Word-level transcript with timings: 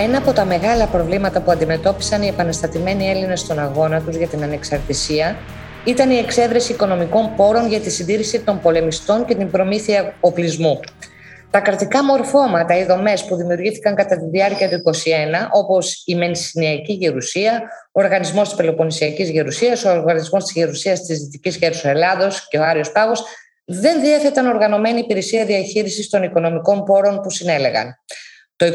Ένα 0.00 0.18
από 0.18 0.32
τα 0.32 0.44
μεγάλα 0.44 0.86
προβλήματα 0.86 1.40
που 1.40 1.50
αντιμετώπισαν 1.50 2.22
οι 2.22 2.26
επαναστατημένοι 2.26 3.08
Έλληνες 3.08 3.40
στον 3.40 3.58
αγώνα 3.58 4.00
τους 4.00 4.16
για 4.16 4.26
την 4.26 4.42
ανεξαρτησία 4.42 5.36
ήταν 5.84 6.10
η 6.10 6.16
εξέβρεση 6.16 6.72
οικονομικών 6.72 7.34
πόρων 7.36 7.68
για 7.68 7.80
τη 7.80 7.90
συντήρηση 7.90 8.40
των 8.40 8.60
πολεμιστών 8.60 9.24
και 9.24 9.34
την 9.34 9.50
προμήθεια 9.50 10.14
οπλισμού. 10.20 10.80
Τα 11.50 11.60
κρατικά 11.60 12.04
μορφώματα, 12.04 12.78
οι 12.78 12.84
δομές 12.84 13.24
που 13.24 13.36
δημιουργήθηκαν 13.36 13.94
κατά 13.94 14.16
τη 14.16 14.24
διάρκεια 14.24 14.68
του 14.68 14.82
1921, 14.84 15.48
όπως 15.52 16.02
η 16.06 16.14
Μενσηνιακή 16.14 16.92
Γερουσία, 16.92 17.62
ο 17.92 18.00
Οργανισμός 18.02 18.48
της 18.48 18.56
Πελοποννησιακής 18.56 19.28
Γερουσίας, 19.28 19.84
ο 19.84 19.90
Οργανισμός 19.90 20.44
της 20.44 20.52
Γερουσίας 20.52 21.00
της 21.00 21.18
Δυτικής 21.18 21.56
Γέρου 21.56 21.78
Ελλάδος 21.82 22.48
και 22.48 22.58
ο 22.58 22.64
Άριος 22.64 22.92
Πάγος, 22.92 23.24
δεν 23.64 24.00
διέθεταν 24.00 24.46
οργανωμένη 24.46 24.98
υπηρεσία 24.98 25.44
διαχείρισης 25.44 26.08
των 26.08 26.22
οικονομικών 26.22 26.84
πόρων 26.84 27.20
που 27.20 27.30
συνέλεγαν. 27.30 27.98
Το 28.56 28.66
1922 28.66 28.72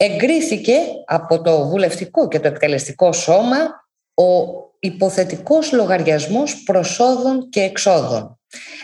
εγκρίθηκε 0.00 0.76
από 1.06 1.42
το 1.42 1.68
βουλευτικό 1.68 2.28
και 2.28 2.40
το 2.40 2.48
εκτελεστικό 2.48 3.12
σώμα 3.12 3.56
ο 4.14 4.24
υποθετικός 4.78 5.72
λογαριασμός 5.72 6.62
προσόδων 6.62 7.48
και 7.48 7.60
εξόδων. 7.60 8.38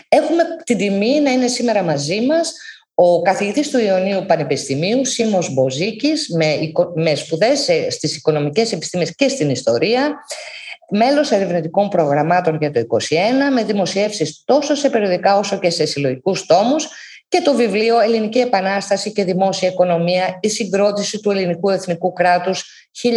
Έχουμε 0.09 0.43
την 0.63 0.77
τιμή 0.77 1.19
να 1.19 1.31
είναι 1.31 1.47
σήμερα 1.47 1.83
μαζί 1.83 2.21
μας 2.21 2.53
ο 2.93 3.21
καθηγητής 3.21 3.69
του 3.69 3.79
Ιωνίου 3.79 4.25
Πανεπιστημίου, 4.25 5.05
Σίμος 5.05 5.53
Μποζίκης, 5.53 6.29
με, 6.35 6.57
με 6.95 7.15
σπουδές 7.15 7.69
στις 7.89 8.15
οικονομικές 8.15 8.71
επιστήμες 8.71 9.15
και 9.15 9.27
στην 9.27 9.49
ιστορία, 9.49 10.15
μέλος 10.89 11.31
ερευνητικών 11.31 11.89
προγραμμάτων 11.89 12.57
για 12.59 12.71
το 12.71 12.79
2021, 12.79 13.51
με 13.53 13.63
δημοσιεύσεις 13.63 14.43
τόσο 14.45 14.75
σε 14.75 14.89
περιοδικά 14.89 15.37
όσο 15.37 15.59
και 15.59 15.69
σε 15.69 15.85
συλλογικούς 15.85 16.45
τόμους 16.45 16.87
και 17.35 17.41
το 17.41 17.53
βιβλίο 17.53 17.99
«Ελληνική 17.99 18.39
Επανάσταση 18.39 19.11
και 19.11 19.23
Δημόσια 19.23 19.69
Οικονομία. 19.69 20.39
Η 20.41 20.49
συγκρότηση 20.49 21.19
του 21.19 21.31
ελληνικού 21.31 21.69
εθνικού 21.69 22.13
κράτους 22.13 22.89
1821-1832». 23.03 23.09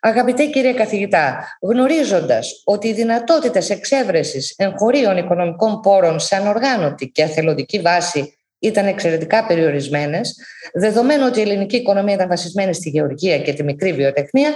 Αγαπητέ 0.00 0.44
κύριε 0.44 0.72
καθηγητά, 0.72 1.44
γνωρίζοντας 1.60 2.62
ότι 2.64 2.88
οι 2.88 2.92
δυνατότητες 2.92 3.70
εξέβρεσης 3.70 4.54
εγχωρίων 4.56 5.16
οικονομικών 5.16 5.80
πόρων 5.80 6.20
σε 6.20 6.36
ανοργάνωτη 6.36 7.08
και 7.08 7.22
αθελοντική 7.22 7.80
βάση 7.80 8.36
ήταν 8.58 8.86
εξαιρετικά 8.86 9.46
περιορισμένες, 9.46 10.36
δεδομένου 10.74 11.24
ότι 11.26 11.38
η 11.38 11.42
ελληνική 11.42 11.76
οικονομία 11.76 12.14
ήταν 12.14 12.28
βασισμένη 12.28 12.74
στη 12.74 12.88
γεωργία 12.88 13.38
και 13.38 13.52
τη 13.52 13.62
μικρή 13.62 13.92
βιοτεχνία, 13.92 14.54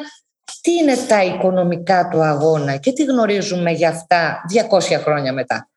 τι 0.61 0.73
είναι 0.73 0.97
τα 1.09 1.25
οικονομικά 1.25 2.09
του 2.13 2.23
αγώνα 2.23 2.77
και 2.77 2.93
τι 2.93 3.05
γνωρίζουμε 3.05 3.71
για 3.71 3.89
αυτά 3.89 4.41
200 4.71 4.81
χρόνια 5.03 5.33
μετά. 5.33 5.69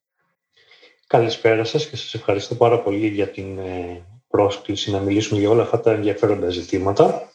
Καλησπέρα 1.11 1.63
σας 1.63 1.87
και 1.87 1.95
σας 1.95 2.13
ευχαριστώ 2.13 2.55
πάρα 2.55 2.79
πολύ 2.79 3.07
για 3.07 3.27
την 3.27 3.59
ε, 3.59 4.05
πρόσκληση 4.27 4.91
να 4.91 4.99
μιλήσουμε 4.99 5.39
για 5.39 5.49
όλα 5.49 5.61
αυτά 5.61 5.79
τα 5.79 5.91
ενδιαφέροντα 5.91 6.49
ζητήματα. 6.49 7.31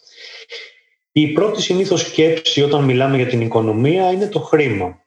Η 1.12 1.32
πρώτη 1.32 1.62
συνήθως 1.62 2.00
σκέψη 2.00 2.62
όταν 2.62 2.84
μιλάμε 2.84 3.16
για 3.16 3.26
την 3.26 3.40
οικονομία 3.40 4.10
είναι 4.10 4.28
το 4.28 4.40
χρήμα. 4.40 5.00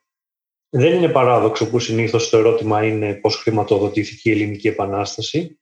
Δεν 0.69 0.93
είναι 0.93 1.09
παράδοξο 1.09 1.69
που 1.69 1.79
συνήθως 1.79 2.29
το 2.29 2.37
ερώτημα 2.37 2.85
είναι 2.85 3.13
πώς 3.13 3.35
χρηματοδοτήθηκε 3.35 4.29
η 4.29 4.31
Ελληνική 4.33 4.67
Επανάσταση. 4.67 5.59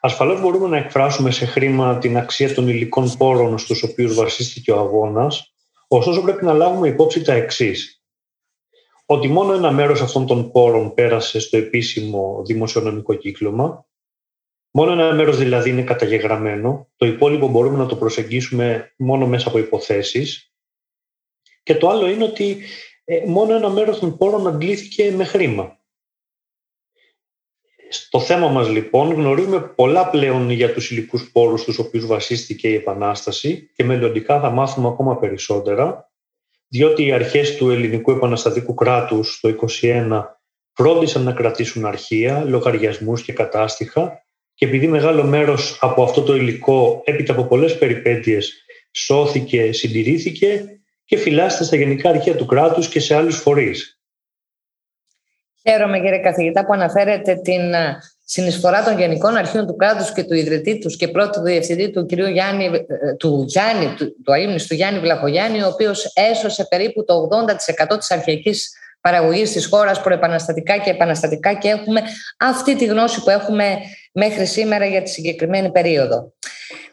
Ασφαλώς 0.00 0.40
μπορούμε 0.40 0.68
να 0.68 0.76
εκφράσουμε 0.76 1.30
σε 1.30 1.46
χρήμα 1.46 1.98
την 1.98 2.16
αξία 2.16 2.54
των 2.54 2.68
υλικών 2.68 3.16
πόρων 3.16 3.58
στους 3.58 3.82
οποίους 3.82 4.14
βασίστηκε 4.14 4.72
ο 4.72 4.78
αγώνας, 4.78 5.54
ωστόσο 5.88 6.22
πρέπει 6.22 6.44
να 6.44 6.52
λάβουμε 6.52 6.88
υπόψη 6.88 7.22
τα 7.22 7.32
εξής 7.32 7.95
ότι 9.06 9.28
μόνο 9.28 9.52
ένα 9.52 9.72
μέρος 9.72 10.00
αυτών 10.00 10.26
των 10.26 10.50
πόρων 10.50 10.94
πέρασε 10.94 11.40
στο 11.40 11.56
επίσημο 11.56 12.42
δημοσιονομικό 12.46 13.14
κύκλωμα. 13.14 13.86
Μόνο 14.70 14.92
ένα 14.92 15.14
μέρος 15.14 15.38
δηλαδή 15.38 15.70
είναι 15.70 15.82
καταγεγραμμένο. 15.82 16.88
Το 16.96 17.06
υπόλοιπο 17.06 17.48
μπορούμε 17.48 17.78
να 17.78 17.86
το 17.86 17.96
προσεγγίσουμε 17.96 18.94
μόνο 18.96 19.26
μέσα 19.26 19.48
από 19.48 19.58
υποθέσεις. 19.58 20.52
Και 21.62 21.74
το 21.74 21.88
άλλο 21.88 22.08
είναι 22.08 22.24
ότι 22.24 22.60
ε, 23.04 23.22
μόνο 23.26 23.54
ένα 23.54 23.68
μέρος 23.68 23.98
των 23.98 24.16
πόρων 24.16 24.46
αντλήθηκε 24.46 25.10
με 25.10 25.24
χρήμα. 25.24 25.80
Στο 27.88 28.20
θέμα 28.20 28.48
μας 28.48 28.68
λοιπόν 28.68 29.12
γνωρίζουμε 29.12 29.60
πολλά 29.60 30.10
πλέον 30.10 30.50
για 30.50 30.72
τους 30.72 30.90
υλικούς 30.90 31.30
πόρους 31.32 31.60
στους 31.60 31.78
οποίους 31.78 32.06
βασίστηκε 32.06 32.68
η 32.68 32.74
Επανάσταση 32.74 33.70
και 33.74 33.84
μελλοντικά 33.84 34.40
θα 34.40 34.50
μάθουμε 34.50 34.88
ακόμα 34.88 35.18
περισσότερα 35.18 36.05
διότι 36.68 37.06
οι 37.06 37.12
αρχές 37.12 37.56
του 37.56 37.70
ελληνικού 37.70 38.10
επαναστατικού 38.10 38.74
κράτους 38.74 39.40
το 39.40 39.56
1921 39.82 40.22
φρόντισαν 40.72 41.22
να 41.22 41.32
κρατήσουν 41.32 41.84
αρχεία, 41.84 42.44
λογαριασμούς 42.44 43.22
και 43.22 43.32
κατάστοιχα 43.32 44.24
και 44.54 44.66
επειδή 44.66 44.86
μεγάλο 44.86 45.24
μέρος 45.24 45.78
από 45.80 46.02
αυτό 46.02 46.22
το 46.22 46.34
υλικό 46.36 47.02
έπειτα 47.04 47.32
από 47.32 47.44
πολλές 47.44 47.78
περιπέτειες 47.78 48.64
σώθηκε, 48.92 49.72
συντηρήθηκε 49.72 50.80
και 51.04 51.16
φυλάσσεται 51.16 51.64
στα 51.64 51.76
γενικά 51.76 52.08
αρχεία 52.08 52.36
του 52.36 52.46
κράτους 52.46 52.88
και 52.88 53.00
σε 53.00 53.14
άλλους 53.14 53.36
φορείς. 53.36 54.00
Χαίρομαι 55.62 56.00
κύριε 56.00 56.18
καθηγητά 56.18 56.66
που 56.66 56.72
αναφέρετε 56.72 57.34
την 57.34 57.62
συνεισφορά 58.28 58.84
των 58.84 58.98
Γενικών 58.98 59.36
Αρχείων 59.36 59.66
του 59.66 59.76
κράτους 59.76 60.12
και 60.12 60.24
του 60.24 60.34
ιδρυτή 60.34 60.78
τους 60.78 60.96
και 60.96 61.08
πρώτου 61.08 61.40
διευθυντή 61.40 61.90
του 61.90 62.06
κυρίου 62.06 62.28
Γιάννη, 62.28 62.64
ε, 62.64 63.14
του 63.18 63.44
Γιάννη, 63.48 63.94
του, 63.96 64.14
του 64.24 64.32
του 64.68 64.74
Γιάννη 64.74 65.00
Βλαχογιάννη, 65.00 65.62
ο 65.62 65.66
οποίος 65.66 66.12
έσωσε 66.14 66.66
περίπου 66.70 67.04
το 67.04 67.14
80% 67.14 67.98
της 67.98 68.10
αρχαϊκής 68.10 68.72
παραγωγής 69.00 69.52
της 69.52 69.66
χώρας 69.66 70.00
προεπαναστατικά 70.00 70.76
και 70.76 70.90
επαναστατικά 70.90 71.54
και 71.54 71.68
έχουμε 71.68 72.02
αυτή 72.38 72.76
τη 72.76 72.84
γνώση 72.84 73.22
που 73.22 73.30
έχουμε 73.30 73.78
μέχρι 74.12 74.46
σήμερα 74.46 74.84
για 74.84 75.02
τη 75.02 75.10
συγκεκριμένη 75.10 75.70
περίοδο. 75.70 76.32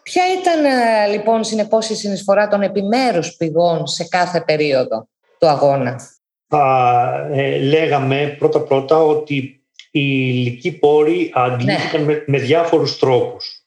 Ποια 0.03 0.23
ήταν 0.41 0.65
ε, 0.65 1.07
λοιπόν 1.11 1.43
συνεπώς 1.43 1.89
η 1.89 1.95
συνεισφορά 1.95 2.47
των 2.47 2.61
επιμέρους 2.61 3.35
πηγών 3.35 3.87
σε 3.87 4.03
κάθε 4.03 4.41
περίοδο 4.41 5.07
του 5.39 5.47
αγώνα; 5.47 5.99
Θα 6.47 7.29
ε, 7.31 7.57
λέγαμε 7.57 8.35
πρώτα-πρώτα 8.39 9.03
ότι 9.03 9.62
οι 9.95 10.31
υλικοί 10.33 10.71
πόροι 10.71 11.31
αντλήθηκαν 11.33 12.01
ναι. 12.01 12.13
με, 12.13 12.23
με 12.27 12.37
διάφορους 12.37 12.99
τρόπους. 12.99 13.65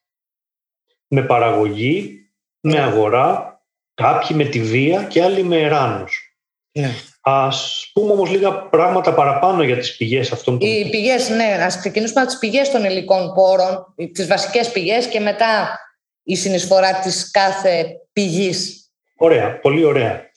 Με 1.09 1.23
παραγωγή, 1.23 2.29
με 2.61 2.73
ναι. 2.73 2.81
αγορά, 2.81 3.61
κάποιοι 3.95 4.29
με 4.35 4.45
τη 4.45 4.61
βία 4.61 5.03
και 5.03 5.23
άλλοι 5.23 5.43
με 5.43 5.61
εράνους. 5.61 6.37
Ναι. 6.73 6.91
Ας 7.21 7.91
πούμε 7.93 8.13
όμως 8.13 8.31
λίγα 8.31 8.53
πράγματα 8.59 9.15
παραπάνω 9.15 9.63
για 9.63 9.77
τις 9.77 9.97
πηγές 9.97 10.33
αυτών 10.33 10.59
των... 10.59 10.69
Οι 10.69 10.89
πηγές, 10.91 11.29
ναι. 11.29 11.59
Ας 11.61 11.79
ξεκινήσουμε 11.79 12.21
από 12.21 12.31
τις 12.31 12.39
πηγές 12.39 12.71
των 12.71 12.85
υλικών 12.85 13.35
πόρων, 13.35 13.95
τις 14.13 14.27
βασικές 14.27 14.71
πηγές 14.73 15.07
και 15.07 15.21
μετά 15.21 15.79
η 16.23 16.37
συνεισφορά 16.37 16.99
της 16.99 17.31
κάθε 17.31 17.87
πηγής. 18.13 18.91
Ωραία, 19.17 19.59
πολύ 19.61 19.85
ωραία. 19.85 20.31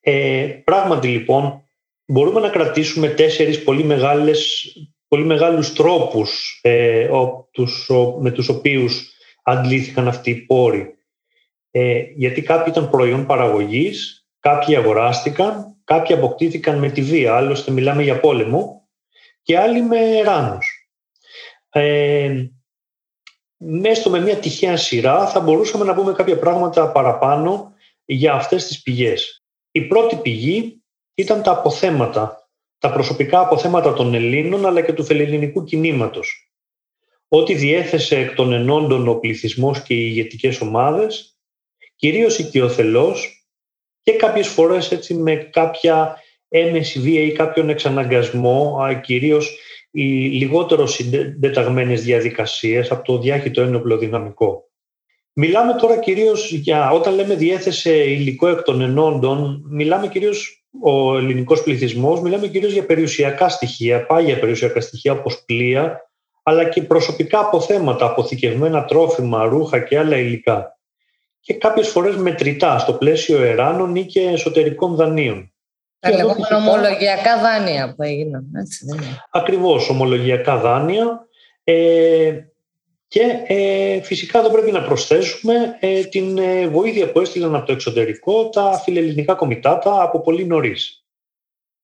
Ε, 0.00 0.46
πράγματι 0.64 1.08
λοιπόν, 1.08 1.68
μπορούμε 2.04 2.40
να 2.40 2.48
κρατήσουμε 2.48 3.08
τέσσερις 3.08 3.62
πολύ 3.62 3.84
μεγάλες 3.84 4.72
πολύ 5.10 5.24
μεγάλους 5.24 5.72
τρόπους 5.72 6.60
ε, 6.62 7.04
ο, 7.04 7.48
τους, 7.50 7.90
με 8.20 8.30
τους 8.30 8.48
οποίους 8.48 9.12
αντλήθηκαν 9.42 10.08
αυτοί 10.08 10.30
οι 10.30 10.34
πόροι. 10.34 10.94
Ε, 11.70 12.02
γιατί 12.16 12.42
κάποιοι 12.42 12.72
ήταν 12.76 12.90
προϊόν 12.90 13.26
παραγωγής, 13.26 14.26
κάποιοι 14.40 14.76
αγοράστηκαν, 14.76 15.76
κάποιοι 15.84 16.16
αποκτήθηκαν 16.16 16.78
με 16.78 16.90
τη 16.90 17.02
βία, 17.02 17.36
άλλωστε 17.36 17.70
μιλάμε 17.70 18.02
για 18.02 18.20
πόλεμο, 18.20 18.88
και 19.42 19.58
άλλοι 19.58 19.82
με 19.82 20.20
ράνους. 20.20 20.88
Ε, 21.70 22.46
μέσα 23.56 24.10
με 24.10 24.20
μια 24.20 24.36
τυχαία 24.36 24.76
σειρά 24.76 25.26
θα 25.26 25.40
μπορούσαμε 25.40 25.84
να 25.84 25.94
πούμε 25.94 26.12
κάποια 26.12 26.38
πράγματα 26.38 26.92
παραπάνω 26.92 27.74
για 28.04 28.32
αυτές 28.32 28.66
τις 28.66 28.82
πηγές. 28.82 29.42
Η 29.70 29.80
πρώτη 29.80 30.16
πηγή 30.16 30.82
ήταν 31.14 31.42
τα 31.42 31.50
αποθέματα 31.50 32.39
τα 32.80 32.92
προσωπικά 32.92 33.40
αποθέματα 33.40 33.92
των 33.92 34.14
Ελλήνων 34.14 34.66
αλλά 34.66 34.80
και 34.80 34.92
του 34.92 35.04
φελελληνικού 35.04 35.64
κινήματος. 35.64 36.52
Ό,τι 37.28 37.54
διέθεσε 37.54 38.16
εκ 38.16 38.34
των 38.34 38.52
ενόντων 38.52 39.08
ο 39.08 39.14
πληθυσμός 39.14 39.82
και 39.82 39.94
οι 39.94 40.06
ηγετικές 40.10 40.60
ομάδες, 40.60 41.38
κυρίως 41.96 42.38
οικειοθελώς 42.38 43.46
και 44.02 44.12
κάποιες 44.12 44.48
φορές 44.48 44.92
έτσι 44.92 45.14
με 45.14 45.34
κάποια 45.36 46.16
έμεση 46.48 47.00
βία 47.00 47.22
ή 47.22 47.32
κάποιον 47.32 47.68
εξαναγκασμό, 47.68 48.76
κυρίως 49.02 49.58
οι 49.90 50.06
λιγότερο 50.28 50.86
συντεταγμένες 50.86 52.02
διαδικασίες 52.02 52.90
από 52.90 53.04
το 53.04 53.18
διάχυτο 53.18 53.62
ένοπλο 53.62 53.98
δυναμικό. 53.98 54.64
Μιλάμε 55.32 55.74
τώρα 55.74 55.98
κυρίως 55.98 56.52
για, 56.52 56.90
όταν 56.90 57.14
λέμε 57.14 57.34
διέθεσε 57.34 57.96
υλικό 57.96 58.48
εκ 58.48 58.62
των 58.62 58.80
ενόντων, 58.80 59.62
μιλάμε 59.70 60.08
κυρίως 60.08 60.59
ο 60.82 61.16
ελληνικός 61.16 61.62
πληθυσμός, 61.62 62.20
μιλάμε 62.20 62.46
κυρίως 62.46 62.72
για 62.72 62.86
περιουσιακά 62.86 63.48
στοιχεία, 63.48 64.06
πάγια 64.06 64.38
περιουσιακά 64.38 64.80
στοιχεία 64.80 65.12
όπως 65.12 65.44
πλοία, 65.44 66.10
αλλά 66.42 66.68
και 66.68 66.82
προσωπικά 66.82 67.38
αποθέματα, 67.38 68.06
αποθηκευμένα 68.06 68.84
τρόφιμα, 68.84 69.44
ρούχα 69.44 69.78
και 69.78 69.98
άλλα 69.98 70.16
υλικά. 70.16 70.78
Και 71.40 71.54
κάποιες 71.54 71.88
φορές 71.88 72.16
μετρητά 72.16 72.78
στο 72.78 72.92
πλαίσιο 72.92 73.42
εράνων 73.42 73.96
ή 73.96 74.06
και 74.06 74.20
εσωτερικών 74.20 74.94
δανείων. 74.94 75.52
Τα 75.98 76.10
λεγόμενα 76.10 76.56
ομολογιακά 76.56 77.40
δάνεια 77.40 77.94
που 77.96 78.02
έγιναν. 78.02 78.44
Έτσι, 78.60 78.86
Ακριβώς, 79.30 79.88
ομολογιακά 79.88 80.56
δάνεια. 80.56 81.26
Ε, 81.64 82.32
Και 83.10 83.44
ε, 83.46 84.02
φυσικά 84.02 84.42
δεν 84.42 84.50
πρέπει 84.50 84.70
να 84.70 84.82
προσθέσουμε 84.82 85.76
ε, 85.80 86.04
την 86.04 86.38
ε, 86.38 86.68
βοήθεια 86.68 87.12
που 87.12 87.20
έστειλαν 87.20 87.54
από 87.54 87.66
το 87.66 87.72
εξωτερικό 87.72 88.48
τα 88.48 88.80
φιλελληνικά 88.84 89.34
κομιτάτα 89.34 90.02
από 90.02 90.20
πολύ 90.20 90.44
νωρίς. 90.44 91.04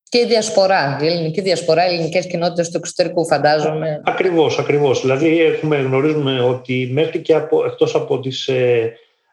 Και 0.09 0.17
η 0.17 0.25
διασπορά, 0.25 0.99
η 1.01 1.05
ελληνική 1.05 1.41
διασπορά, 1.41 1.85
οι 1.85 1.93
ελληνικές 1.93 2.27
κοινότητες 2.27 2.69
του 2.69 2.77
εξωτερικού, 2.77 3.25
φαντάζομαι. 3.25 4.01
Ακριβώς, 4.05 4.59
ακριβώς. 4.59 5.01
Δηλαδή, 5.01 5.41
έχουμε, 5.41 5.77
γνωρίζουμε 5.77 6.39
ότι 6.41 6.89
μέχρι 6.91 7.21
και 7.21 7.33
από, 7.33 7.65
εκτός 7.65 7.95
από, 7.95 8.19
τις, 8.19 8.49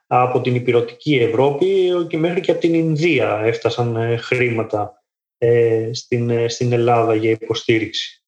από 0.07 0.41
την 0.41 0.55
υπηρετική 0.55 1.17
Ευρώπη 1.17 1.91
και 2.09 2.17
μέχρι 2.17 2.41
και 2.41 2.51
από 2.51 2.61
την 2.61 2.75
Ινδία 2.75 3.41
έφτασαν 3.45 4.19
χρήματα 4.19 5.03
στην, 5.93 6.49
στην 6.51 6.73
Ελλάδα 6.73 7.15
για 7.15 7.31
υποστήριξη. 7.31 8.23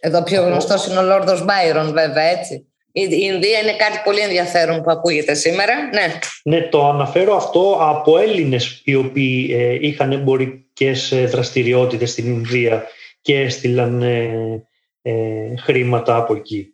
Εδώ 0.00 0.22
πιο 0.22 0.42
γνωστός 0.42 0.86
είναι 0.86 0.98
ο 0.98 1.02
Λόρδος 1.02 1.44
Μπάιρον 1.44 1.92
βέβαια, 1.92 2.24
έτσι. 2.24 2.67
Η 3.00 3.08
Ινδία 3.10 3.58
είναι 3.58 3.76
κάτι 3.76 4.00
πολύ 4.04 4.20
ενδιαφέρον 4.20 4.82
που 4.82 4.90
ακούγεται 4.90 5.34
σήμερα. 5.34 5.74
Ναι, 5.92 6.18
ναι 6.42 6.62
το 6.62 6.88
αναφέρω 6.88 7.36
αυτό 7.36 7.78
από 7.80 8.18
Έλληνες 8.18 8.80
οι 8.84 8.94
οποίοι 8.94 9.54
ε, 9.58 9.78
είχαν 9.80 10.12
εμπορικές 10.12 11.12
ε, 11.12 11.24
δραστηριότητες 11.24 12.10
στην 12.10 12.26
Ινδία 12.26 12.86
και 13.20 13.40
έστειλαν 13.40 14.02
ε, 14.02 14.64
ε, 15.02 15.56
χρήματα 15.56 16.16
από 16.16 16.34
εκεί. 16.34 16.72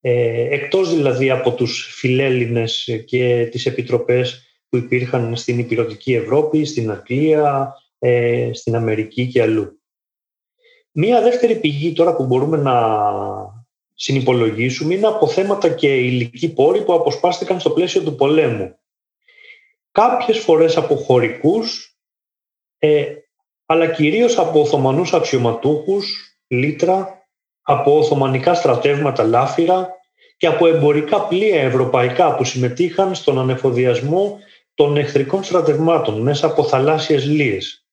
Ε, 0.00 0.54
εκτός 0.54 0.94
δηλαδή 0.94 1.30
από 1.30 1.52
τους 1.52 1.94
φιλέλληνες 1.96 3.02
και 3.06 3.48
τις 3.50 3.66
επιτροπές 3.66 4.42
που 4.68 4.76
υπήρχαν 4.76 5.36
στην 5.36 5.58
υπηρετική 5.58 6.14
Ευρώπη, 6.14 6.64
στην 6.64 6.90
Αγγλία, 6.90 7.74
στην 8.52 8.76
Αμερική 8.76 9.26
και 9.26 9.42
αλλού. 9.42 9.80
Μία 10.92 11.22
δεύτερη 11.22 11.54
πηγή 11.54 11.92
τώρα 11.92 12.16
που 12.16 12.26
μπορούμε 12.26 12.56
να 12.56 12.74
συνυπολογίσουμε 13.94 14.94
είναι 14.94 15.06
από 15.06 15.28
θέματα 15.28 15.68
και 15.68 15.96
υλικοί 15.96 16.52
πόροι 16.52 16.84
που 16.84 16.92
αποσπάστηκαν 16.92 17.60
στο 17.60 17.70
πλαίσιο 17.70 18.02
του 18.02 18.14
πολέμου. 18.14 18.78
Κάποιες 19.90 20.38
φορές 20.38 20.76
από 20.76 20.96
χωρικούς, 20.96 21.98
ε, 22.78 23.04
αλλά 23.66 23.90
κυρίως 23.90 24.38
από 24.38 24.60
Οθωμανούς 24.60 25.12
αξιωματούχους, 25.12 26.36
λίτρα, 26.46 27.26
από 27.62 27.98
Οθωμανικά 27.98 28.54
στρατεύματα 28.54 29.24
λάφυρα 29.24 29.88
και 30.36 30.46
από 30.46 30.66
εμπορικά 30.66 31.26
πλοία 31.26 31.60
ευρωπαϊκά 31.62 32.34
που 32.34 32.44
συμμετείχαν 32.44 33.14
στον 33.14 33.38
ανεφοδιασμό 33.38 34.38
των 34.74 34.96
εχθρικών 34.96 35.44
στρατευμάτων 35.44 36.20
μέσα 36.20 36.46
από 36.46 36.64
θαλάσσιες 36.64 37.26
λίες. 37.26 37.83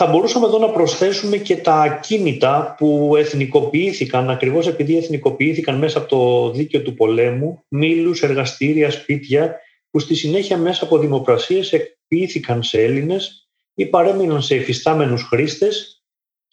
Θα 0.00 0.06
μπορούσαμε 0.06 0.46
εδώ 0.46 0.58
να 0.58 0.70
προσθέσουμε 0.70 1.36
και 1.36 1.56
τα 1.56 1.74
ακίνητα 1.74 2.74
που 2.78 3.16
εθνικοποιήθηκαν, 3.16 4.30
ακριβώς 4.30 4.66
επειδή 4.66 4.96
εθνικοποιήθηκαν 4.96 5.78
μέσα 5.78 5.98
από 5.98 6.08
το 6.08 6.50
δίκαιο 6.50 6.82
του 6.82 6.94
πολέμου, 6.94 7.64
μήλους, 7.68 8.22
εργαστήρια, 8.22 8.90
σπίτια, 8.90 9.60
που 9.90 9.98
στη 9.98 10.14
συνέχεια 10.14 10.58
μέσα 10.58 10.84
από 10.84 10.98
δημοπρασίες 10.98 11.72
εκποιήθηκαν 11.72 12.62
σε 12.62 12.82
Έλληνες 12.82 13.48
ή 13.74 13.86
παρέμειναν 13.86 14.42
σε 14.42 14.54
εφιστάμενους 14.54 15.22
χρήστες 15.22 16.04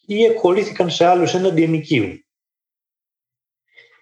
ή 0.05 0.23
εκχωρήθηκαν 0.23 0.89
σε 0.89 1.05
άλλους 1.05 1.33
έναντι 1.33 1.63
ενοικίου. 1.63 2.25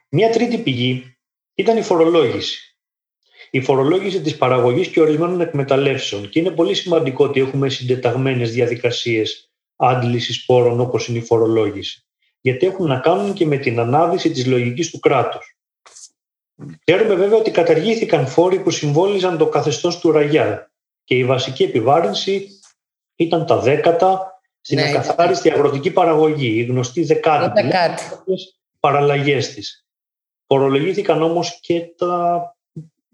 Μια 0.10 0.30
τρίτη 0.30 0.58
πηγή 0.58 1.18
ήταν 1.56 1.78
η 1.78 1.82
φορολόγηση 1.82 2.73
η 3.56 3.62
φορολόγηση 3.62 4.22
της 4.22 4.38
παραγωγής 4.38 4.88
και 4.88 5.02
ορισμένων 5.02 5.42
εκμεταλλεύσεων. 5.42 6.30
Και 6.30 6.40
είναι 6.40 6.52
πολύ 6.52 6.74
σημαντικό 6.74 7.26
ότι 7.26 7.40
έχουμε 7.40 7.70
συντεταγμένες 7.70 8.52
διαδικασίες 8.52 9.52
άντλησης 9.76 10.46
πόρων 10.46 10.80
όπως 10.80 11.08
είναι 11.08 11.18
η 11.18 11.22
φορολόγηση. 11.22 12.06
Γιατί 12.42 12.66
έχουν 12.66 12.88
να 12.88 13.00
κάνουν 13.00 13.34
και 13.34 13.46
με 13.46 13.58
την 13.58 13.80
ανάδυση 13.80 14.32
της 14.32 14.46
λογικής 14.46 14.90
του 14.90 15.00
κράτους. 15.00 15.58
Ξέρουμε 16.84 17.16
βέβαια 17.16 17.38
ότι 17.38 17.52
καταργήθηκαν 17.52 18.28
φόροι 18.28 18.60
που 18.60 18.70
συμβόλιζαν 18.70 19.38
το 19.38 19.48
καθεστώς 19.48 20.00
του 20.00 20.12
Ραγιά 20.12 20.72
και 21.04 21.16
η 21.16 21.26
βασική 21.26 21.64
επιβάρυνση 21.64 22.48
ήταν 23.16 23.46
τα 23.46 23.60
δέκατα 23.60 24.42
στην 24.62 24.78
ναι, 24.78 24.90
ακαθάριστη 24.90 25.52
αγροτική 25.52 25.92
παραγωγή, 25.92 26.58
η 26.58 26.64
γνωστή 26.64 27.04
δεκάτη, 27.04 27.62
παραλλαγές 28.80 29.54
της. 29.54 29.86
Φορολογήθηκαν 30.48 31.22
όμως 31.22 31.60
και 31.62 31.82
τα 31.98 32.53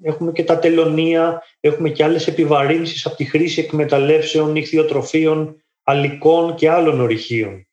έχουμε 0.02 0.32
και 0.32 0.44
τα 0.44 0.60
τελωνία, 0.60 1.44
έχουμε 1.60 1.90
και 1.90 2.04
άλλες 2.04 2.28
επιβαρύνσεις 2.28 3.06
από 3.06 3.16
τη 3.16 3.26
χρήση 3.26 3.60
εκμεταλλεύσεων, 3.62 4.52
νυχθειοτροφίων, 4.52 5.64
αλικών 5.84 6.56
και 6.56 6.70
άλλων 6.70 7.00
ορυχείων. 7.00 7.68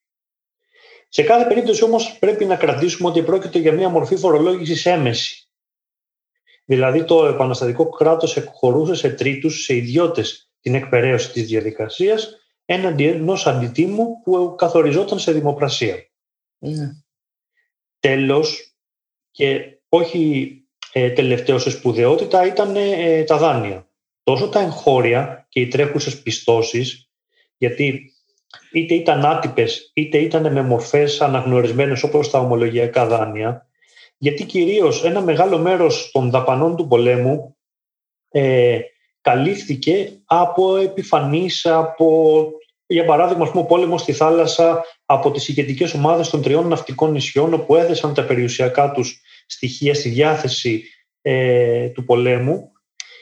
Σε 1.08 1.23
κάθε 1.23 1.44
περίπτωση 1.44 1.84
όμως 1.84 2.19
πρέπει 2.19 2.44
να 2.44 2.56
κρατήσουμε 2.56 3.08
ότι 3.08 3.23
πρόκειται 3.23 3.58
για 3.58 3.73
μια 3.73 3.88
μορφή 3.88 4.17
φορολόγησης 4.17 4.87
έμεση. 4.87 5.50
Δηλαδή 6.64 7.05
το 7.05 7.26
επαναστατικό 7.26 7.88
κράτος 7.88 8.37
εκχωρούσε 8.37 8.94
σε 8.94 9.11
τρίτους, 9.11 9.64
σε 9.64 9.75
ιδιώτες 9.75 10.50
την 10.61 10.75
εκπαιρέωση 10.75 11.32
της 11.32 11.46
διαδικασίας 11.46 12.37
έναντι 12.64 13.06
ενός 13.06 13.46
αντιτίμου 13.46 14.20
που 14.25 14.55
καθοριζόταν 14.58 15.19
σε 15.19 15.32
δημοπρασία. 15.32 15.96
Mm. 16.61 16.70
Τέλος, 18.00 18.76
και 19.31 19.78
όχι 19.88 20.65
ε, 20.98 21.10
τελευταίο 21.10 21.58
σε 21.58 21.70
σπουδαιότητα 21.70 22.46
ήταν 22.46 22.76
ε, 22.76 23.22
τα 23.22 23.37
δάνεια. 23.37 23.87
Τόσο 24.22 24.48
τα 24.48 24.60
εγχώρια 24.60 25.46
και 25.48 25.60
οι 25.60 25.69
τρέχουσες 25.69 26.22
πιστώσεις, 26.22 27.10
γιατί 27.56 28.12
είτε 28.72 28.94
ήταν 28.94 29.25
άτυπες 29.25 29.90
είτε 29.94 30.19
ήταν 30.19 30.52
με 30.52 30.62
μορφές 30.62 31.20
αναγνωρισμένες 31.20 32.02
όπως 32.02 32.31
τα 32.31 32.38
ομολογιακά 32.38 33.06
δάνεια, 33.06 33.66
γιατί 34.19 34.44
κυρίως 34.44 35.04
ένα 35.04 35.20
μεγάλο 35.20 35.58
μέρος 35.58 36.10
των 36.12 36.31
δαπανών 36.31 36.76
του 36.76 36.87
πολέμου 36.87 37.56
ε, 38.28 38.78
καλύφθηκε 39.20 40.12
από 40.25 40.76
επιφανείς, 40.76 41.66
από, 41.66 42.49
για 42.87 43.04
παράδειγμα, 43.04 43.50
ο 43.54 43.64
πόλεμος 43.64 44.00
στη 44.00 44.12
θάλασσα, 44.12 44.85
από 45.06 45.30
τις 45.30 45.49
ηγετικές 45.49 45.94
ομάδες 45.94 46.30
των 46.30 46.42
τριών 46.42 46.68
ναυτικών 46.68 47.11
νησιών, 47.11 47.54
όπου 47.54 47.76
έδεσαν 47.76 48.14
τα 48.14 48.25
περιουσιακά 48.25 48.90
τους 48.90 49.21
στοιχεία 49.47 49.95
στη 49.95 50.09
διάθεση 50.09 50.83
ε, 51.23 51.88
του 51.88 52.05
πολέμου 52.05 52.71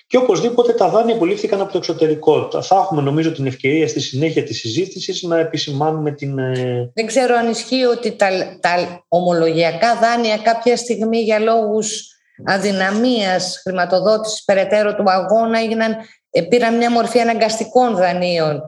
και 0.06 0.16
οπωσδήποτε 0.16 0.72
τα 0.72 0.88
δάνεια 0.88 1.16
που 1.16 1.24
λήφθηκαν 1.24 1.60
από 1.60 1.72
το 1.72 1.78
εξωτερικό. 1.78 2.48
Θα 2.62 2.76
έχουμε 2.76 3.02
νομίζω 3.02 3.32
την 3.32 3.46
ευκαιρία 3.46 3.88
στη 3.88 4.00
συνέχεια 4.00 4.42
της 4.42 4.58
συζήτησης 4.58 5.22
να 5.22 5.38
επισημάνουμε 5.38 6.12
την... 6.12 6.38
Ε, 6.38 6.90
Δεν 6.94 7.06
ξέρω 7.06 7.36
αν 7.36 7.50
ισχύει 7.50 7.84
ότι 7.84 8.16
τα, 8.16 8.28
τα 8.60 9.04
ομολογιακά 9.08 9.96
δάνεια 9.96 10.36
κάποια 10.38 10.76
στιγμή 10.76 11.20
για 11.20 11.38
λόγους 11.38 12.08
αδυναμίας 12.44 13.60
χρηματοδότησης 13.62 14.44
περαιτέρω 14.44 14.94
του 14.94 15.10
αγώνα 15.10 15.58
έγιναν, 15.58 15.96
ε, 16.30 16.42
πήραν 16.42 16.76
μια 16.76 16.90
μορφή 16.90 17.18
αναγκαστικών 17.18 17.96
δανείων. 17.96 18.62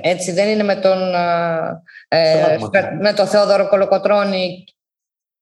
Έτσι 0.00 0.32
δεν 0.32 0.48
είναι 0.48 0.62
με 0.62 0.74
τον, 0.74 1.14
ε, 2.08 2.56
με 3.00 3.12
τον 3.12 3.26
Θεόδωρο 3.26 3.68
Κολοκοτρώνη 3.68 4.64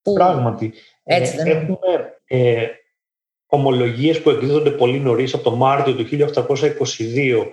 που... 0.05 0.13
Πράγματι. 0.13 0.73
Έτσι, 1.03 1.37
ε, 1.37 1.49
έχουμε 1.49 2.19
ε, 2.27 2.67
ομολογίες 3.45 4.21
που 4.21 4.29
εκδίδονται 4.29 4.71
πολύ 4.71 4.99
νωρίς 4.99 5.33
από 5.33 5.43
το 5.43 5.55
Μάρτιο 5.55 5.95
του 5.95 6.07
1822 6.09 7.45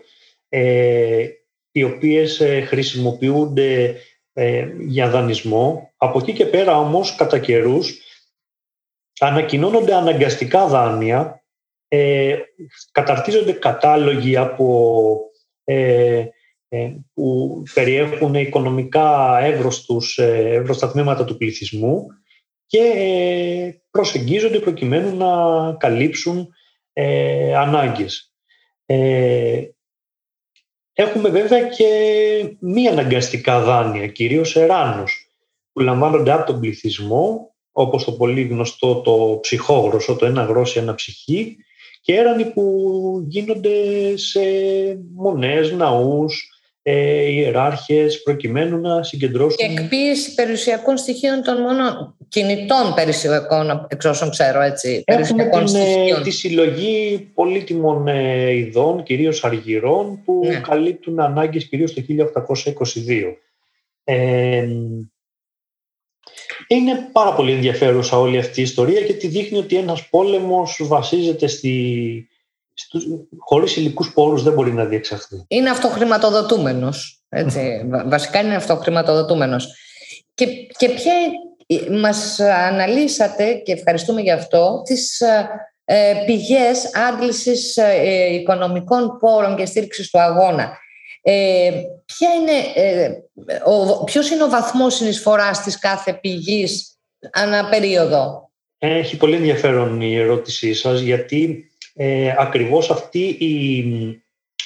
ε, 0.48 1.26
οι 1.72 1.82
οποίες 1.82 2.40
ε, 2.40 2.60
χρησιμοποιούνται 2.60 3.96
ε, 4.32 4.68
για 4.78 5.08
δανεισμό. 5.08 5.92
Από 5.96 6.18
εκεί 6.18 6.32
και 6.32 6.46
πέρα 6.46 6.78
όμως 6.78 7.14
κατά 7.14 7.38
καιρούς 7.38 8.00
ανακοινώνονται 9.20 9.94
αναγκαστικά 9.94 10.66
δάνεια, 10.66 11.44
ε, 11.88 12.36
καταρτίζονται 12.92 13.52
κατάλογοι 13.52 14.36
από, 14.36 15.18
ε, 15.64 16.24
που 17.14 17.62
περιέχουν 17.74 18.34
οικονομικά 18.34 19.38
εύρωστους, 19.38 20.18
εύρωστα 20.18 20.90
τμήματα 20.90 21.24
του 21.24 21.36
πληθυσμού 21.36 22.06
και 22.72 22.92
ε, 22.94 23.80
προσεγγίζονται 23.90 24.58
προκειμένου 24.58 25.16
να 25.16 25.28
καλύψουν 25.74 26.48
ε, 26.92 27.56
ανάγκες. 27.56 28.32
Ε, 28.86 29.62
έχουμε 30.92 31.28
βέβαια 31.28 31.68
και 31.68 31.86
μη 32.60 32.88
αναγκαστικά 32.88 33.60
δάνεια, 33.60 34.06
κυρίως 34.06 34.56
εράνους, 34.56 35.30
που 35.72 35.80
λαμβάνονται 35.80 36.32
από 36.32 36.46
τον 36.46 36.60
πληθυσμό, 36.60 37.54
όπως 37.72 38.04
το 38.04 38.12
πολύ 38.12 38.42
γνωστό 38.42 38.94
το 39.00 39.38
ψυχόγροσο, 39.42 40.16
το 40.16 40.26
ένα 40.26 40.42
γρόσι, 40.42 40.78
ένα 40.78 40.94
ψυχή, 40.94 41.56
και 42.02 42.14
έρανοι 42.14 42.44
που 42.44 43.24
γίνονται 43.28 44.16
σε 44.16 44.40
μονές, 45.14 45.72
ναούς, 45.72 46.50
ε, 46.82 47.30
ιεράρχες 47.30 48.22
προκειμένου 48.22 48.80
να 48.80 49.02
συγκεντρώσουν... 49.02 49.56
Και 49.56 49.82
εκποίηση 49.82 50.34
περιουσιακών 50.34 50.96
στοιχείων 50.96 51.42
των 51.42 51.60
μονών, 51.60 52.16
κινητών 52.28 52.94
περιουσιακών, 52.94 53.86
εξ 53.88 54.04
όσων 54.04 54.30
ξέρω 54.30 54.60
έτσι. 54.60 55.02
Έχουμε 55.06 55.48
την, 55.48 55.74
ε, 55.74 56.20
τη 56.22 56.30
συλλογή 56.30 57.30
πολύτιμων 57.34 58.08
ε, 58.08 58.50
ειδών, 58.50 59.02
κυρίως 59.02 59.44
αργυρών, 59.44 60.22
που 60.24 60.40
ναι. 60.44 60.60
καλύπτουν 60.60 61.20
ανάγκες 61.20 61.68
κυρίως 61.68 61.94
το 61.94 62.02
1822. 62.08 63.36
Ε, 64.04 64.66
Είναι 66.68 67.08
πάρα 67.12 67.34
πολύ 67.34 67.52
ενδιαφέρουσα 67.52 68.18
όλη 68.18 68.38
αυτή 68.38 68.60
η 68.60 68.62
ιστορία 68.62 69.00
γιατί 69.00 69.26
δείχνει 69.26 69.58
ότι 69.58 69.76
ένας 69.76 70.08
πόλεμος 70.08 70.80
βασίζεται 70.82 71.46
στη... 71.46 72.26
Στους... 72.74 73.04
χωρίς 73.38 73.76
υλικούς 73.76 74.12
πόρους 74.12 74.42
δεν 74.42 74.52
μπορεί 74.52 74.72
να 74.72 74.84
διεξαχθεί. 74.84 75.44
Είναι 75.48 75.70
αυτοχρηματοδοτούμενος. 75.70 77.22
Έτσι. 77.28 77.88
Βασικά 78.06 78.40
είναι 78.40 78.54
αυτοχρηματοδοτούμενος. 78.54 79.74
Και, 80.34 80.46
και 80.76 80.88
ποια 80.88 81.12
μας 82.00 82.40
αναλύσατε 82.40 83.54
και 83.54 83.72
ευχαριστούμε 83.72 84.20
γι' 84.20 84.30
αυτό 84.30 84.82
τις 84.84 85.22
ε, 85.84 86.14
πηγές 86.26 86.90
άντλησης 86.94 87.76
ε, 87.76 88.34
οικονομικών 88.34 89.18
πόρων 89.18 89.56
και 89.56 89.66
στήριξης 89.66 90.10
του 90.10 90.20
αγώνα. 90.20 90.78
Ε, 91.22 91.70
ποια 92.04 92.28
είναι, 92.34 92.52
ε, 92.74 93.10
ο, 93.64 94.04
ποιος 94.04 94.30
είναι 94.30 94.42
ο 94.42 94.48
βαθμός 94.48 94.94
συνεισφοράς 94.94 95.62
της 95.62 95.78
κάθε 95.78 96.12
πηγής 96.12 96.98
ανά 97.32 97.68
περίοδο; 97.68 98.50
Έχει 98.78 99.16
πολύ 99.16 99.36
ενδιαφέρον 99.36 100.00
η 100.00 100.16
ερώτησή 100.16 100.74
σας 100.74 101.00
γιατί 101.00 101.71
ε, 102.04 102.34
ακριβώς 102.38 102.90
αυτή 102.90 103.26
η, 103.28 103.84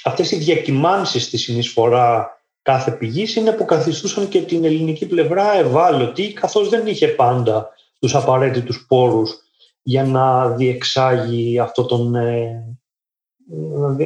αυτές 0.05 0.31
οι 0.31 0.37
διακυμάνσεις 0.37 1.25
στη 1.25 1.37
συνεισφορά 1.37 2.41
κάθε 2.63 2.91
πηγής 2.91 3.37
είναι 3.37 3.53
που 3.53 3.65
καθιστούσαν 3.65 4.29
και 4.29 4.43
την 4.43 4.65
ελληνική 4.65 5.07
πλευρά 5.07 5.53
ευάλωτη 5.53 6.33
καθώς 6.33 6.69
δεν 6.69 6.87
είχε 6.87 7.09
πάντα 7.09 7.69
τους 7.99 8.15
απαραίτητους 8.15 8.87
πόρους 8.89 9.35
για 9.83 10.05
να 10.05 10.49
διεξάγει 10.49 11.59
αυτό 11.59 11.85
τον, 11.85 12.15
ε, 12.15 12.77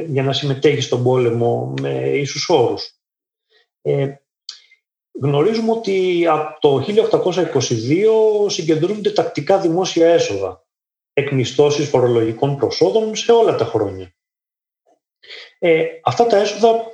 για 0.07 0.23
να 0.23 0.33
συμμετέχει 0.33 0.81
στον 0.81 1.03
πόλεμο 1.03 1.73
με 1.81 2.09
ίσους 2.09 2.49
όρους. 2.49 2.95
Ε, 3.81 4.13
γνωρίζουμε 5.21 5.71
ότι 5.71 6.27
από 6.27 6.57
το 6.59 6.79
1822 6.79 8.49
συγκεντρώνονται 8.49 9.11
τακτικά 9.11 9.59
δημόσια 9.59 10.07
έσοδα, 10.07 10.60
εκμισθώσεις 11.21 11.87
φορολογικών 11.89 12.57
προσόδων 12.57 13.15
σε 13.15 13.31
όλα 13.31 13.55
τα 13.55 13.65
χρόνια. 13.65 14.13
Ε, 15.59 15.85
αυτά 16.03 16.27
τα 16.27 16.37
έσοδα 16.37 16.85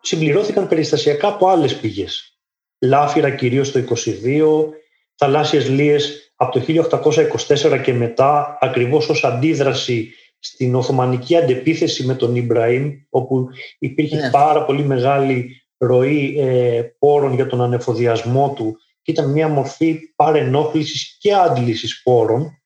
συμπληρώθηκαν 0.00 0.68
περιστασιακά 0.68 1.28
από 1.28 1.48
άλλες 1.48 1.76
πηγές. 1.76 2.38
Λάφυρα 2.80 3.30
κυρίως 3.30 3.72
το 3.72 3.78
22, 3.78 4.68
θαλάσσιες 5.14 5.68
λίες 5.68 6.32
από 6.36 6.52
το 6.52 6.64
1824 6.66 7.80
και 7.82 7.92
μετά, 7.92 8.58
ακριβώς 8.60 9.08
ως 9.08 9.24
αντίδραση 9.24 10.14
στην 10.38 10.74
Οθωμανική 10.74 11.36
αντεπίθεση 11.36 12.04
με 12.04 12.14
τον 12.14 12.36
Ιμπραήμ, 12.36 12.92
όπου 13.08 13.48
υπήρχε 13.78 14.16
ναι. 14.16 14.30
πάρα 14.30 14.64
πολύ 14.64 14.82
μεγάλη 14.82 15.62
ροή 15.78 16.36
ε, 16.38 16.82
πόρων 16.98 17.34
για 17.34 17.46
τον 17.46 17.62
ανεφοδιασμό 17.62 18.52
του 18.56 18.76
και 19.02 19.10
ήταν 19.10 19.30
μια 19.30 19.48
μορφή 19.48 19.98
παρενόχλησης 20.16 21.16
και 21.20 21.34
άντλησης 21.34 22.02
πόρων. 22.02 22.61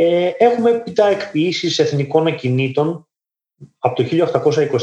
Ε, 0.00 0.30
έχουμε 0.38 0.70
έπειτα 0.70 1.06
εκποιήσεις 1.06 1.78
εθνικών 1.78 2.26
ακινήτων 2.26 3.08
από 3.78 4.02
το 4.02 4.28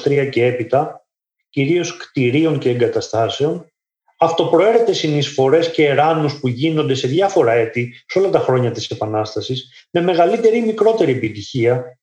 1823 0.03 0.29
και 0.29 0.45
έπειτα, 0.45 1.05
κυρίως 1.49 1.97
κτηρίων 1.97 2.59
και 2.59 2.69
εγκαταστάσεων, 2.69 3.71
αυτοπροαίρετε 4.17 4.93
συνεισφορές 4.93 5.71
και 5.71 5.85
εράνους 5.85 6.39
που 6.39 6.47
γίνονται 6.47 6.93
σε 6.93 7.07
διάφορα 7.07 7.51
έτη, 7.51 8.03
σε 8.07 8.19
όλα 8.19 8.29
τα 8.29 8.39
χρόνια 8.39 8.71
της 8.71 8.89
Επανάστασης, 8.89 9.87
με 9.89 10.01
μεγαλύτερη 10.01 10.57
ή 10.57 10.61
μικρότερη 10.61 11.11
επιτυχία, 11.11 11.99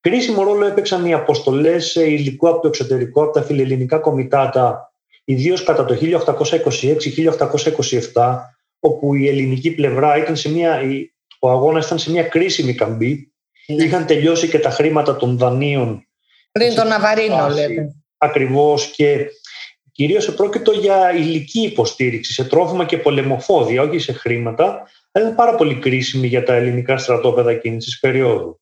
Κρίσιμο 0.00 0.42
ρόλο 0.42 0.66
έπαιξαν 0.66 1.06
οι 1.06 1.14
αποστολές 1.14 1.94
υλικού 1.94 2.48
από 2.48 2.60
το 2.60 2.68
εξωτερικό, 2.68 3.22
από 3.22 3.32
τα 3.32 3.42
φιλελληνικά 3.42 3.98
κομιτάτα, 3.98 4.92
ιδίως 5.24 5.64
κατά 5.64 5.84
το 5.84 5.98
1826-1827, 8.14 8.38
όπου 8.80 9.14
η 9.14 9.28
ελληνική 9.28 9.70
πλευρά 9.70 10.16
ήταν 10.16 10.36
σε 10.36 10.50
μια, 10.50 10.80
ο 11.38 11.50
αγώνας 11.50 11.86
ήταν 11.86 11.98
σε 11.98 12.10
μια 12.10 12.22
κρίσιμη 12.22 12.74
καμπή. 12.74 13.32
Ναι. 13.66 13.84
Είχαν 13.84 14.06
τελειώσει 14.06 14.48
και 14.48 14.58
τα 14.58 14.70
χρήματα 14.70 15.16
των 15.16 15.38
δανείων. 15.38 16.06
Πριν 16.52 16.74
τον 16.74 16.86
Ναβαρίνο, 16.86 17.48
λέτε. 17.48 17.94
Ακριβώς 18.18 18.86
και 18.86 19.26
κυρίως 19.92 20.28
επρόκειτο 20.28 20.72
για 20.72 21.12
υλική 21.12 21.60
υποστήριξη 21.60 22.32
σε 22.32 22.44
τρόφιμα 22.44 22.84
και 22.84 22.98
πολεμοφόδια, 22.98 23.82
όχι 23.82 23.98
σε 23.98 24.12
χρήματα, 24.12 24.82
αλλά 25.12 25.24
ήταν 25.24 25.34
πάρα 25.34 25.54
πολύ 25.54 25.74
κρίσιμη 25.74 26.26
για 26.26 26.42
τα 26.42 26.54
ελληνικά 26.54 26.98
στρατόπεδα 26.98 27.50
εκείνης 27.50 27.84
της 27.84 27.98
περίοδου. 27.98 28.60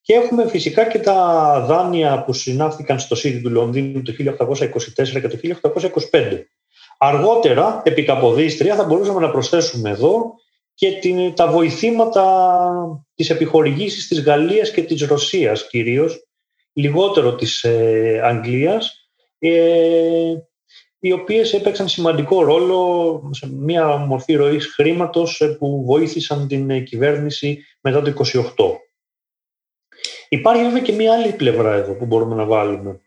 Και 0.00 0.14
έχουμε 0.14 0.48
φυσικά 0.48 0.88
και 0.88 0.98
τα 0.98 1.60
δάνεια 1.66 2.22
που 2.24 2.32
συνάφθηκαν 2.32 2.98
στο 2.98 3.16
City 3.16 3.40
του 3.42 3.50
Λονδίνου 3.50 4.02
το 4.02 4.12
1824 4.12 5.20
και 5.20 5.28
το 5.28 5.38
1825. 6.10 6.42
Αργότερα, 6.98 7.82
επί 7.84 8.04
Καποδίστρια, 8.04 8.74
θα 8.74 8.84
μπορούσαμε 8.84 9.20
να 9.20 9.30
προσθέσουμε 9.30 9.90
εδώ 9.90 10.34
και 10.76 10.92
την, 10.92 11.34
τα 11.34 11.46
βοηθήματα 11.46 12.24
της 13.14 13.30
επιχορηγήσεις 13.30 14.08
της 14.08 14.22
Γαλλίας 14.22 14.70
και 14.70 14.82
της 14.82 15.06
Ρωσίας 15.06 15.68
κυρίως, 15.68 16.26
λιγότερο 16.72 17.34
της 17.34 17.64
ε, 17.64 18.20
Αγγλίας, 18.24 19.10
ε, 19.38 20.34
οι 20.98 21.12
οποίες 21.12 21.52
έπαιξαν 21.52 21.88
σημαντικό 21.88 22.42
ρόλο 22.42 23.30
σε 23.32 23.52
μια 23.52 23.96
μορφή 23.96 24.34
ροής 24.34 24.66
χρήματος 24.66 25.40
ε, 25.40 25.48
που 25.48 25.84
βοήθησαν 25.84 26.48
την 26.48 26.84
κυβέρνηση 26.84 27.64
μετά 27.80 28.02
το 28.02 28.12
28. 28.56 28.76
Υπάρχει 30.28 30.62
βέβαια 30.62 30.82
και 30.82 30.92
μία 30.92 31.12
άλλη 31.12 31.32
πλευρά 31.32 31.74
εδώ 31.74 31.92
που 31.92 32.06
μπορούμε 32.06 32.34
να 32.34 32.44
βάλουμε. 32.44 33.00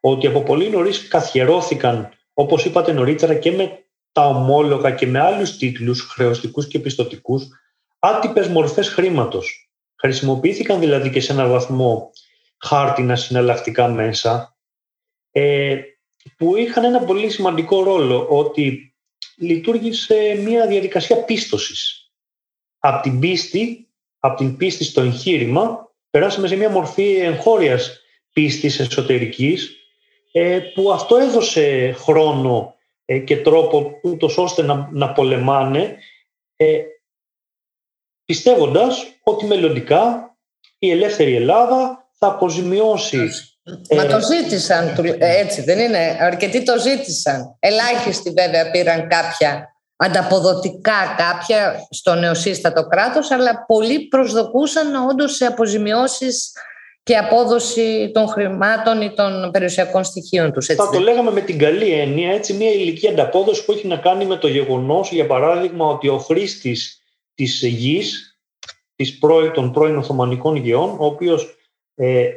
Ότι 0.00 0.26
από 0.26 0.42
πολύ 0.42 0.70
νωρίς 0.70 1.08
καθιερώθηκαν, 1.08 2.12
όπως 2.34 2.64
είπατε 2.64 2.92
νωρίτερα, 2.92 3.34
και 3.34 3.50
με 3.50 3.85
τα 4.16 4.26
ομόλογα 4.26 4.90
και 4.90 5.06
με 5.06 5.20
άλλους 5.20 5.56
τίτλους 5.56 6.00
χρεωστικούς 6.00 6.68
και 6.68 6.78
πιστοτικούς, 6.78 7.46
άτυπες 7.98 8.48
μορφές 8.48 8.88
χρήματος. 8.88 9.70
Χρησιμοποιήθηκαν 9.96 10.80
δηλαδή 10.80 11.10
και 11.10 11.20
σε 11.20 11.32
έναν 11.32 11.50
βαθμό 11.50 12.10
χάρτινα 12.58 13.16
συναλλακτικά 13.16 13.88
μέσα, 13.88 14.56
ε, 15.30 15.80
που 16.36 16.56
είχαν 16.56 16.84
ένα 16.84 17.04
πολύ 17.04 17.30
σημαντικό 17.30 17.82
ρόλο, 17.82 18.26
ότι 18.28 18.94
λειτουργήσε 19.36 20.42
μια 20.44 20.66
διαδικασία 20.66 21.24
πίστοσης. 21.24 22.12
Από 22.78 23.02
την 23.02 23.18
πίστη, 23.18 23.88
από 24.18 24.36
την 24.36 24.56
πίστη 24.56 24.84
στο 24.84 25.00
εγχείρημα, 25.00 25.92
περάσαμε 26.10 26.48
σε 26.48 26.56
μια 26.56 26.70
μορφή 26.70 27.14
εγχώριας 27.14 28.00
πίστης 28.32 28.80
εσωτερικής 28.80 29.76
ε, 30.32 30.58
που 30.58 30.92
αυτό 30.92 31.16
έδωσε 31.16 31.94
χρόνο 31.98 32.70
ε, 32.70 32.75
και 33.24 33.36
τρόπο 33.36 34.00
ούτως 34.02 34.38
ώστε 34.38 34.62
να, 34.62 34.88
να 34.92 35.12
πολεμάνε 35.12 35.96
ε, 36.56 36.82
πιστεύοντας 38.24 39.04
ότι 39.22 39.46
μελλοντικά 39.46 40.30
η 40.78 40.90
ελεύθερη 40.90 41.34
Ελλάδα 41.34 42.08
θα 42.18 42.26
αποζημιώσει 42.26 43.28
Μα 43.96 44.06
το 44.06 44.20
ζήτησαν, 44.20 44.96
έτσι 45.18 45.62
δεν 45.62 45.78
είναι, 45.78 46.18
αρκετοί 46.20 46.62
το 46.62 46.78
ζήτησαν. 46.78 47.56
Ελάχιστοι 47.58 48.30
βέβαια 48.30 48.70
πήραν 48.70 49.08
κάποια 49.08 49.76
ανταποδοτικά 49.96 51.14
κάποια 51.16 51.86
στο 51.90 52.14
νεοσύστατο 52.14 52.86
κράτος, 52.86 53.30
αλλά 53.30 53.64
πολλοί 53.66 54.08
προσδοκούσαν 54.08 55.08
όντως 55.08 55.36
σε 55.36 55.46
αποζημιώσεις 55.46 56.52
και 57.06 57.16
απόδοση 57.16 58.10
των 58.14 58.28
χρημάτων 58.28 59.00
ή 59.00 59.10
των 59.14 59.50
περιουσιακών 59.50 60.04
στοιχείων 60.04 60.52
τους. 60.52 60.68
Έτσι, 60.68 60.84
Θα 60.84 60.90
το 60.90 60.98
λέγαμε 60.98 61.30
με 61.30 61.40
την 61.40 61.58
καλή 61.58 61.90
έννοια, 61.90 62.30
έτσι 62.30 62.52
μια 62.52 62.70
ηλική 62.70 63.08
ανταπόδοση 63.08 63.64
που 63.64 63.72
έχει 63.72 63.86
να 63.86 63.96
κάνει 63.96 64.24
με 64.24 64.36
το 64.36 64.48
γεγονός, 64.48 65.12
για 65.12 65.26
παράδειγμα, 65.26 65.86
ότι 65.86 66.08
ο 66.08 66.18
χρήστης 66.18 67.02
της 67.34 67.62
γης, 67.62 68.38
της 68.96 69.18
πρώην, 69.18 69.52
των 69.52 69.72
πρώην 69.72 69.96
Οθωμανικών 69.96 70.56
γεών, 70.56 70.90
ο 70.98 71.04
οποίος 71.04 71.56
ε, 71.94 72.28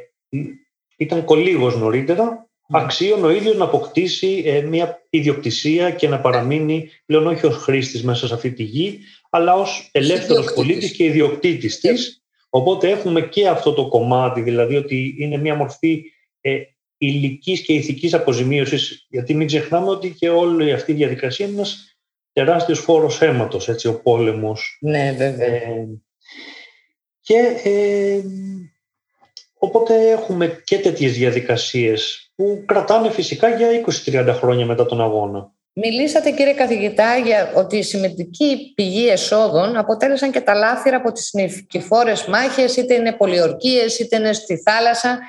ήταν 0.98 1.26
κολίγος 1.26 1.76
νωρίτερα, 1.76 2.24
ναι. 2.68 2.80
αξίων 2.80 3.24
ο 3.24 3.30
ίδιος 3.30 3.56
να 3.56 3.64
αποκτήσει 3.64 4.44
ε, 4.46 4.62
μια 4.62 5.02
ιδιοκτησία 5.10 5.92
και 5.92 6.08
να 6.08 6.20
παραμείνει 6.20 6.90
πλέον 7.06 7.28
όχι 7.28 7.46
ως 7.46 7.56
χρήστης 7.56 8.04
μέσα 8.04 8.28
σε 8.28 8.34
αυτή 8.34 8.52
τη 8.52 8.64
γη, 8.64 9.00
αλλά 9.30 9.56
ως 9.56 9.90
ελεύθερος 9.92 10.54
πολίτης 10.54 10.92
και 10.92 11.04
ιδιοκτήτης 11.04 11.80
της. 11.80 12.19
Οπότε 12.50 12.90
έχουμε 12.90 13.22
και 13.22 13.48
αυτό 13.48 13.74
το 13.74 13.88
κομμάτι, 13.88 14.42
δηλαδή 14.42 14.76
ότι 14.76 15.16
είναι 15.20 15.38
μια 15.38 15.56
μορφή 15.56 16.04
ε, 16.42 16.62
υλικής 16.98 17.62
και 17.62 17.74
ηθικής 17.74 18.14
αποζημίωσης, 18.14 19.06
γιατί 19.10 19.34
μην 19.34 19.48
ξεχνάμε 19.48 19.90
ότι 19.90 20.10
και 20.10 20.30
όλη 20.30 20.74
αυτή 20.74 20.92
η 20.92 20.96
διαδικασία 20.96 21.46
είναι 21.46 21.56
ένας 21.56 21.98
τεράστιος 22.34 22.80
φόρος 22.80 23.22
αίματος, 23.22 23.70
έτσι, 23.70 23.88
ο 23.88 24.02
πόλεμος. 24.02 24.78
Ναι, 24.82 25.12
βέβαια. 25.18 25.48
Ε, 25.48 25.88
και 27.22 27.38
ε, 27.64 28.22
οπότε 29.58 30.10
έχουμε 30.10 30.62
και 30.64 30.80
τέτοιες 30.80 31.14
διαδικασίες 31.18 32.32
που 32.36 32.64
κρατάνε 32.66 33.12
φυσικά 33.12 33.56
για 33.56 33.68
20-30 34.06 34.36
χρόνια 34.38 34.66
μετά 34.66 34.86
τον 34.86 35.02
αγώνα. 35.02 35.54
Μιλήσατε 35.82 36.32
κύριε 36.32 36.54
καθηγητά 36.54 37.18
για 37.18 37.52
ότι 37.56 37.78
η 37.78 37.84
σημαντική 37.84 38.72
πηγή 38.76 39.08
εσόδων 39.08 39.78
αποτέλεσαν 39.78 40.32
και 40.32 40.42
τα 40.42 40.54
λάθηρα 40.54 40.98
από 40.98 41.12
τις 41.12 41.30
νηφικηφόρες 41.34 42.26
μάχες, 42.26 42.76
είτε 42.76 42.94
είναι 42.94 43.12
πολιορκίες, 43.12 44.00
είτε 44.00 44.16
είναι 44.16 44.34
στη 44.34 44.58
θάλασσα. 44.58 45.20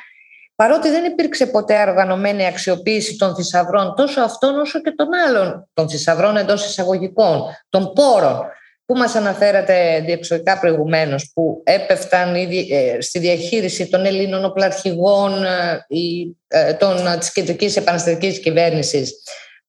παρότι 0.55 0.89
δεν 0.89 1.05
υπήρξε 1.05 1.47
ποτέ 1.47 1.81
οργανωμένη 1.89 2.47
αξιοποίηση 2.47 3.17
των 3.17 3.35
θησαυρών, 3.35 3.95
τόσο 3.97 4.21
αυτών 4.21 4.59
όσο 4.59 4.81
και 4.81 4.91
των 4.91 5.07
άλλων, 5.27 5.69
των 5.73 5.89
θησαυρών 5.89 6.37
εντός 6.37 6.67
εισαγωγικών, 6.67 7.43
των 7.69 7.93
πόρων, 7.93 8.47
που 8.87 8.97
μας 8.97 9.15
αναφέρατε 9.15 10.03
διεξοδικά 10.07 10.59
προηγουμένως, 10.59 11.31
που 11.35 11.63
έπεφταν 11.65 12.35
ε, 12.35 13.01
στη 13.01 13.19
διαχείριση 13.19 13.89
των 13.89 14.05
Ελλήνων 14.05 14.45
οπλαρχηγών 14.45 15.45
ή 15.89 16.37
ε, 16.49 16.73
των, 16.73 17.19
της 17.19 17.33
κεντρικής 17.33 17.77
επαναστατικής 17.77 18.41
κυβέρνησης. 18.41 19.13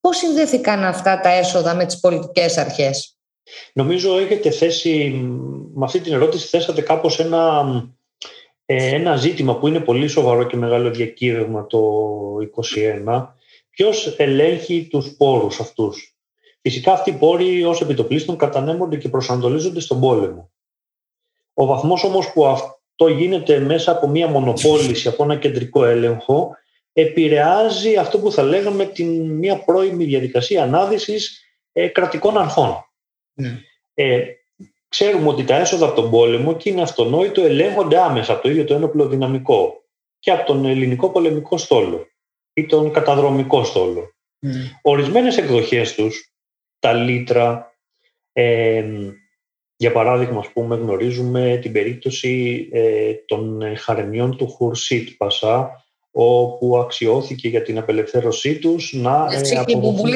Πώς 0.02 0.18
συνδέθηκαν 0.18 0.84
αυτά 0.84 1.20
τα 1.20 1.30
έσοδα 1.30 1.76
με 1.76 1.86
τις 1.86 2.00
πολιτικές 2.00 2.58
αρχές; 2.58 3.18
Νομίζω 3.74 4.18
έχετε 4.18 4.52
θέσει, 4.52 5.10
με 5.74 5.86
αυτή 5.86 6.00
την 6.00 6.14
ερώτηση 6.14 6.48
θέσατε 6.48 6.82
κάπως 6.82 7.20
ένα, 7.20 7.66
ε, 8.66 8.96
ένα 8.96 9.16
ζήτημα 9.16 9.58
που 9.58 9.68
είναι 9.68 9.80
πολύ 9.80 10.08
σοβαρό 10.08 10.44
και 10.44 10.58
μεγάλο 10.58 10.90
διακύβευμα 10.90 11.68
το 11.68 11.80
2021. 12.40 13.36
Ποιος 13.70 14.16
ελέγχει 14.18 14.88
τους 14.90 15.16
πόρους 15.18 15.60
αυτούς; 15.60 16.16
Φυσικά 16.62 16.94
αυτοί 16.94 17.10
οι 17.10 17.14
πόροι 17.14 17.64
ως 17.64 17.82
επιτοπλίστων 17.82 18.38
κατανέμονται 18.38 18.98
και 18.98 19.10
προσανατολίζονται 19.10 19.80
στον 19.80 20.00
πόλεμο. 20.00 20.52
Ο 21.54 21.66
βαθμός 21.66 22.04
όμως 22.04 22.32
που 22.32 22.46
αυτό 22.46 23.08
γίνεται 23.08 23.60
μέσα 23.60 23.92
από 23.92 24.08
μια 24.08 24.28
μονοπόληση, 24.28 25.08
από 25.08 25.24
ένα 25.24 25.36
κεντρικό 25.36 25.86
έλεγχο, 25.86 26.56
επηρεάζει 26.94 27.96
αυτό 27.96 28.20
που 28.20 28.32
θα 28.32 28.44
λέγαμε 28.44 28.86
την 28.86 29.32
μια 29.32 29.64
πρώιμη 29.64 30.06
διαδικασία 30.06 30.64
ανάδυσης 30.64 31.46
ε, 31.72 31.88
κρατικών 31.88 32.38
αρχών. 32.38 32.86
Ναι. 33.34 33.60
Ε, 33.94 34.26
ξέρουμε 34.88 35.28
ότι 35.28 35.44
τα 35.44 35.56
έσοδα 35.56 35.86
από 35.86 36.02
τον 36.02 36.10
πόλεμο 36.10 36.56
και 36.58 36.70
είναι 36.70 36.82
αυτονόητο 36.82 37.42
ελέγχονται 37.42 38.00
άμεσα 38.00 38.34
από 38.34 38.42
το 38.42 38.50
ίδιο 38.50 38.64
το 38.64 38.74
ένοπλο 38.74 39.08
δυναμικό 39.08 39.84
και 40.20 40.32
από 40.32 40.46
τον 40.46 40.66
ελληνικό 40.66 41.10
πολεμικό 41.10 41.58
στόλο 41.58 42.08
ή 42.54 42.66
τον 42.66 42.92
καταδρομικό 42.92 43.64
στόλο. 43.64 44.16
Mm. 44.46 44.50
Ορισμένες 44.82 45.38
εκδοχές 45.38 45.96
τους, 45.96 46.34
τα 46.80 46.94
λίτρα, 46.94 47.76
ε, 48.34 48.86
για 49.76 49.92
παράδειγμα, 49.92 50.40
ας 50.40 50.52
πούμε, 50.52 50.76
γνωρίζουμε 50.76 51.60
την 51.62 51.72
περίπτωση 51.72 52.68
ε, 52.72 53.14
των 53.14 53.62
χαρεμιών 53.78 54.38
του 54.38 54.48
Χουρσίτ 54.48 55.10
Πασά, 55.18 55.86
όπου 56.12 56.78
αξιώθηκε 56.78 57.48
για 57.48 57.62
την 57.62 57.78
απελευθέρωσή 57.78 58.60
τους 58.60 58.94
να 58.94 59.28
ε, 59.32 59.58
αποδοθούν 59.58 60.12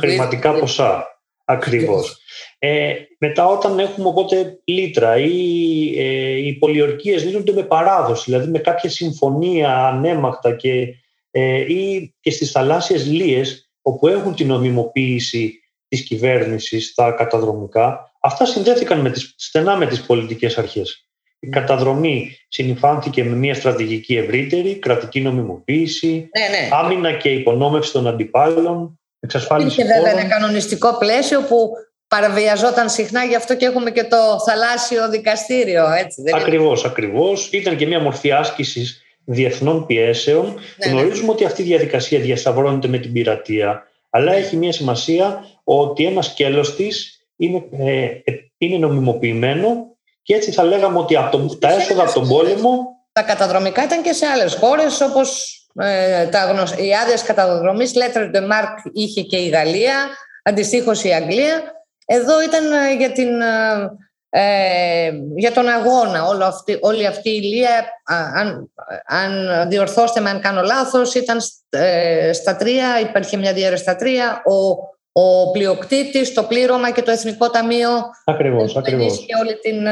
χρηματικά 0.00 0.52
ποσά. 0.58 1.16
Ακριβώς. 1.48 2.20
Ε, 2.58 2.94
μετά 3.18 3.46
όταν 3.46 3.78
έχουμε 3.78 4.08
οπότε 4.08 4.60
λίτρα 4.64 5.16
ή 5.16 5.98
ε, 5.98 6.36
οι 6.36 6.52
πολιορκίες 6.52 7.24
λύνονται 7.24 7.52
με 7.52 7.62
παράδοση, 7.62 8.22
δηλαδή 8.26 8.50
με 8.50 8.58
κάποια 8.58 8.90
συμφωνία 8.90 9.86
ανέμακτα 9.86 10.56
και, 10.56 10.94
ε, 11.30 11.72
ή 11.72 12.14
και 12.20 12.30
στις 12.30 12.50
θαλάσσιες 12.50 13.06
λίες 13.06 13.70
όπου 13.82 14.08
έχουν 14.08 14.34
την 14.34 14.46
νομιμοποίηση 14.46 15.60
της 15.88 16.02
κυβέρνησης 16.02 16.86
στα 16.86 17.10
καταδρομικά, 17.12 18.12
αυτά 18.20 18.46
συνδέθηκαν 18.46 19.00
με 19.00 19.10
τις, 19.10 19.34
στενά 19.36 19.76
με 19.76 19.86
τις 19.86 20.06
πολιτικές 20.06 20.58
αρχές. 20.58 21.05
Η 21.38 21.48
καταδρομή 21.48 22.36
συνυφάνθηκε 22.48 23.24
με 23.24 23.36
μια 23.36 23.54
στρατηγική 23.54 24.16
ευρύτερη, 24.16 24.74
κρατική 24.74 25.20
νομιμοποίηση, 25.20 26.30
ναι, 26.38 26.58
ναι. 26.58 26.68
άμυνα 26.72 27.12
και 27.12 27.28
υπονόμευση 27.28 27.92
των 27.92 28.06
αντιπάλων, 28.06 29.00
εξασφάλιση 29.20 29.80
Υπήρχε 29.80 30.00
βέβαια 30.00 30.20
ένα 30.20 30.28
κανονιστικό 30.28 30.98
πλαίσιο 30.98 31.40
που 31.40 31.70
παραβιαζόταν 32.08 32.88
συχνά, 32.88 33.24
γι' 33.24 33.36
αυτό 33.36 33.56
και 33.56 33.66
έχουμε 33.66 33.90
και 33.90 34.04
το 34.04 34.16
θαλάσσιο 34.46 35.10
δικαστήριο. 35.10 35.90
Έτσι, 35.92 36.22
δεν 36.22 36.34
ακριβώς, 36.34 36.80
είναι. 36.80 36.90
ακριβώς. 36.90 37.48
Ήταν 37.52 37.76
και 37.76 37.86
μια 37.86 38.00
μορφή 38.00 38.32
άσκησης 38.32 39.02
διεθνών 39.24 39.86
πιέσεων. 39.86 40.44
Ναι, 40.44 40.92
ναι. 40.92 41.00
Γνωρίζουμε 41.00 41.30
ότι 41.30 41.44
αυτή 41.44 41.62
η 41.62 41.64
διαδικασία 41.64 42.20
διασταυρώνεται 42.20 42.88
με 42.88 42.98
την 42.98 43.12
πειρατεία, 43.12 43.82
αλλά 44.10 44.32
έχει 44.32 44.56
μια 44.56 44.72
σημασία 44.72 45.44
ότι 45.64 46.04
ένα 46.04 46.22
σκέλος 46.22 46.76
της 46.76 47.20
είναι, 47.36 47.64
ε, 47.78 48.04
ε, 48.04 48.32
είναι 48.58 48.78
νομιμοποιημένο 48.78 49.95
και 50.26 50.34
έτσι 50.34 50.52
θα 50.52 50.62
λέγαμε 50.62 50.98
ότι 50.98 51.16
από 51.16 51.56
τα 51.56 51.72
έσοδα 51.72 52.02
από 52.02 52.12
τον 52.12 52.28
πόλεμο... 52.28 52.86
Τα 53.12 53.22
καταδρομικά 53.22 53.82
ήταν 53.82 54.02
και 54.02 54.12
σε 54.12 54.26
άλλες 54.26 54.54
χώρες 54.54 55.00
όπως 55.00 55.58
ε, 55.74 56.26
τα 56.26 56.44
γνωσ... 56.44 56.70
οι 56.70 56.94
άδειες 57.02 57.22
καταδρομής, 57.22 57.92
Letter 57.94 58.34
de 58.34 58.40
Mark 58.40 58.90
είχε 58.92 59.22
και 59.22 59.36
η 59.36 59.48
Γαλλία, 59.48 59.94
αντιστοίχως 60.42 61.04
η 61.04 61.12
Αγγλία. 61.12 61.62
Εδώ 62.06 62.42
ήταν 62.42 62.72
ε, 62.72 62.94
για, 62.94 63.12
την, 63.12 63.40
ε, 63.40 63.90
ε, 64.28 65.10
για 65.36 65.52
τον 65.52 65.68
αγώνα. 65.68 66.24
Όλη 66.24 66.42
αυτή, 66.42 66.78
όλη 66.80 67.06
αυτή 67.06 67.30
η 67.30 67.40
λία, 67.42 67.86
αν, 68.34 68.72
αν 69.06 69.64
διορθώστε 69.68 70.20
με 70.20 70.30
αν 70.30 70.40
κάνω 70.40 70.62
λάθος, 70.62 71.14
ήταν 71.14 71.38
ε, 71.68 72.32
στα 72.32 72.56
τρία, 72.56 73.00
υπήρχε 73.00 73.36
μια 73.36 73.52
διαίρεση 73.52 73.82
στα 73.82 73.96
τρία, 73.96 74.42
ο 74.44 74.76
ο 75.18 75.50
πλειοκτήτης, 75.50 76.34
το 76.34 76.42
πλήρωμα 76.42 76.90
και 76.90 77.02
το 77.02 77.10
Εθνικό 77.10 77.50
Ταμείο 77.50 77.90
ακριβώς, 78.24 78.76
ακριβώς. 78.76 79.24
και 79.26 79.34
όλη 79.40 79.58
την, 79.58 79.86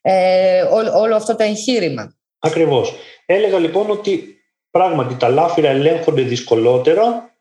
ε, 0.00 0.62
όλο, 1.00 1.16
αυτό 1.16 1.36
το 1.36 1.42
εγχείρημα. 1.42 2.16
Ακριβώς. 2.38 2.94
Έλεγα 3.26 3.58
λοιπόν 3.58 3.90
ότι 3.90 4.36
πράγματι 4.70 5.16
τα 5.16 5.28
λάφυρα 5.28 5.68
ελέγχονται 5.68 6.22
δυσκολότερα 6.22 7.36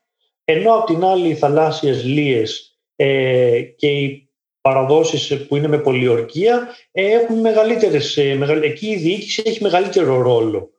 ενώ 0.46 0.74
από 0.74 0.86
την 0.86 1.04
άλλη 1.04 1.28
οι 1.28 1.36
θαλάσσιες 1.36 2.04
λίες 2.04 2.78
ε, 2.96 3.62
και 3.62 3.88
οι 3.88 4.30
παραδόσεις 4.62 5.46
που 5.48 5.56
είναι 5.56 5.68
με 5.68 5.78
πολιορκία 5.78 6.68
ε, 6.92 7.12
έχουν 7.12 7.40
μεγαλύτερες, 7.40 8.18
ε, 8.18 8.38
εκεί 8.62 8.88
η 8.88 8.98
διοίκηση 8.98 9.44
έχει 9.46 9.64
μεγαλύτερο 9.64 10.72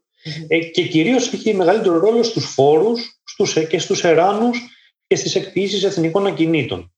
ε, 0.48 0.58
και 0.58 0.82
κυρίως 0.82 1.32
έχει 1.32 1.54
μεγαλύτερο 1.54 1.98
ρόλο 1.98 2.22
στους 2.22 2.44
φόρους 2.44 3.20
στους, 3.24 3.66
και 3.68 3.78
στους 3.78 4.04
εράνους 4.04 4.58
και 5.06 5.16
στις 5.16 5.34
εκποίησεις 5.34 5.84
εθνικών 5.84 6.26
ακινήτων. 6.26 6.92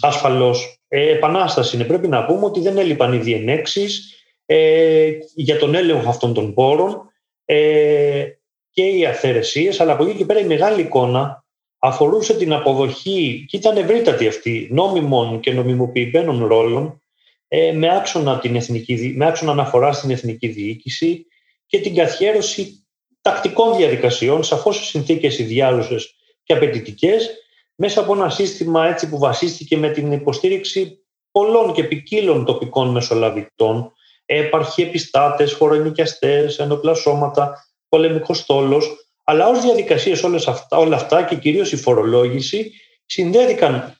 Ασφαλώς, 0.00 0.80
ε, 0.88 1.10
επανάσταση 1.10 1.76
είναι. 1.76 1.84
Πρέπει 1.84 2.08
να 2.08 2.24
πούμε 2.24 2.44
ότι 2.44 2.60
δεν 2.60 2.78
έλειπαν 2.78 3.12
οι 3.12 3.18
διενέξεις 3.18 4.14
ε, 4.46 5.10
για 5.34 5.58
τον 5.58 5.74
έλεγχο 5.74 6.08
αυτών 6.08 6.34
των 6.34 6.54
πόρων 6.54 7.12
ε, 7.44 8.24
και 8.70 8.82
οι 8.82 9.06
αθαιρεσίες, 9.06 9.80
αλλά 9.80 9.92
από 9.92 10.04
εκεί 10.04 10.16
και 10.16 10.24
πέρα 10.24 10.40
η 10.40 10.44
μεγάλη 10.44 10.80
εικόνα 10.80 11.44
αφορούσε 11.78 12.34
την 12.34 12.52
αποδοχή, 12.52 13.44
και 13.48 13.56
ήταν 13.56 13.76
ευρύτατη 13.76 14.26
αυτή, 14.26 14.68
νόμιμων 14.70 15.40
και 15.40 15.52
νομιμοποιημένων 15.52 16.46
ρόλων, 16.46 17.02
ε, 17.48 17.72
με, 17.72 17.96
άξονα 17.96 18.38
την 18.38 18.56
εθνική, 18.56 19.14
με 19.16 19.26
άξονα 19.26 19.52
αναφορά 19.52 19.92
στην 19.92 20.10
εθνική 20.10 20.48
διοίκηση 20.48 21.26
και 21.66 21.80
την 21.80 21.94
καθιέρωση 21.94 22.86
τακτικών 23.20 23.76
διαδικασιών, 23.76 24.42
σαφώς 24.42 24.76
σε 24.76 24.84
συνθήκες 24.84 25.38
ιδιάλουσες 25.38 26.14
και 26.48 26.54
απαιτητικές, 26.54 27.30
μέσα 27.74 28.00
από 28.00 28.14
ένα 28.14 28.30
σύστημα 28.30 28.86
έτσι 28.86 29.08
που 29.08 29.18
βασίστηκε 29.18 29.76
με 29.76 29.88
την 29.90 30.12
υποστήριξη 30.12 31.04
πολλών 31.30 31.72
και 31.72 31.84
ποικίλων 31.84 32.44
τοπικών 32.44 32.88
μεσολαβητών, 32.88 33.92
έπαρχοι 34.26 34.82
επιστάτες, 34.82 35.52
χωρονοικιαστέ, 35.52 36.54
ενόπλα 36.58 36.94
σώματα, 36.94 37.66
πολεμικός 37.88 38.38
στόλος, 38.38 39.10
αλλά 39.24 39.48
ως 39.48 39.60
διαδικασίες 39.60 40.22
όλα 40.68 40.96
αυτά 40.96 41.22
και 41.22 41.36
κυρίως 41.36 41.72
η 41.72 41.76
φορολόγηση 41.76 42.72
συνδέθηκαν 43.06 43.96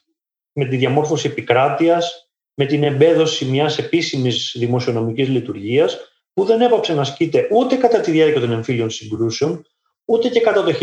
με 0.51 0.65
τη 0.65 0.75
διαμόρφωση 0.75 1.27
επικράτειας, 1.27 2.29
με 2.53 2.65
την 2.65 2.83
εμπέδωση 2.83 3.45
μιας 3.45 3.77
επίσημης 3.77 4.55
δημοσιονομικής 4.57 5.27
λειτουργίας, 5.27 5.97
που 6.33 6.43
δεν 6.43 6.61
έπαψε 6.61 6.93
να 6.93 7.01
ασκείται 7.01 7.47
ούτε 7.51 7.75
κατά 7.75 7.99
τη 7.99 8.11
διάρκεια 8.11 8.41
των 8.41 8.51
εμφύλιων 8.51 8.89
συγκρούσεων, 8.89 9.65
ούτε 10.09 10.29
και 10.29 10.39
κατά 10.39 10.63
το 10.63 10.73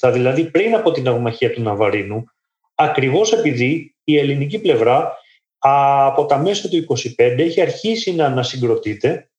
1826-1827, 0.00 0.10
δηλαδή 0.12 0.44
πριν 0.44 0.74
από 0.74 0.90
την 0.90 1.08
αγμαχία 1.08 1.52
του 1.52 1.62
Ναβαρίνου, 1.62 2.24
ακριβώς 2.74 3.32
επειδή 3.32 3.94
η 4.04 4.18
ελληνική 4.18 4.58
πλευρά 4.58 5.16
από 5.58 6.26
τα 6.26 6.38
μέσα 6.38 6.68
του 6.68 6.86
25 7.18 7.38
έχει 7.38 7.60
αρχίσει 7.60 8.14
να 8.14 8.24
ανασυγκροτείται 8.24 9.30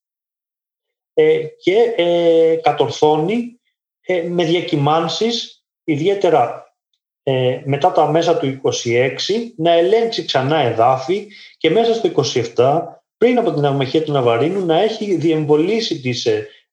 ε, 1.13 1.39
και 1.61 1.93
ε, 1.95 2.55
κατορθώνει 2.55 3.59
ε, 4.01 4.21
με 4.21 4.43
διακυμάνσεις, 4.43 5.63
ιδιαίτερα 5.83 6.67
μετά 7.63 7.91
τα 7.91 8.07
μέσα 8.11 8.37
του 8.37 8.61
26, 8.63 9.09
να 9.55 9.71
ελέγξει 9.71 10.25
ξανά 10.25 10.57
εδάφη 10.57 11.27
και 11.57 11.69
μέσα 11.69 11.93
στο 11.93 12.11
27, 12.55 12.81
πριν 13.17 13.37
από 13.37 13.53
την 13.53 13.65
αγμαχία 13.65 14.03
του 14.03 14.11
Ναβαρίνου, 14.11 14.65
να 14.65 14.79
έχει 14.79 15.15
διεμβολήσει 15.15 15.99
τις 15.99 16.27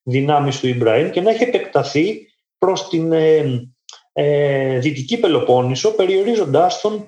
δυνάμεις 0.07 0.59
του 0.59 0.67
Ιμπραήμ 0.67 1.09
και 1.09 1.21
να 1.21 1.29
έχει 1.29 1.43
επεκταθεί 1.43 2.27
προς 2.57 2.89
την 2.89 3.11
ε, 3.11 3.43
ε, 4.13 4.79
Δυτική 4.79 5.17
Πελοπόννησο 5.17 5.91
περιορίζοντάς 5.91 6.81
τον 6.81 7.05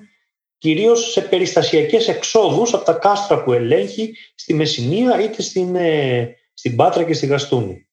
κυρίως 0.58 1.10
σε 1.12 1.20
περιστασιακές 1.20 2.08
εξόδους 2.08 2.74
από 2.74 2.84
τα 2.84 2.92
κάστρα 2.92 3.42
που 3.42 3.52
ελέγχει 3.52 4.16
στη 4.34 4.54
Μεσσηνία 4.54 5.20
είτε 5.20 5.42
στην, 5.42 5.76
ε, 5.76 6.28
στην 6.54 6.76
Πάτρα 6.76 7.04
και 7.04 7.12
στη 7.12 7.26
Γαστούνη. 7.26 7.88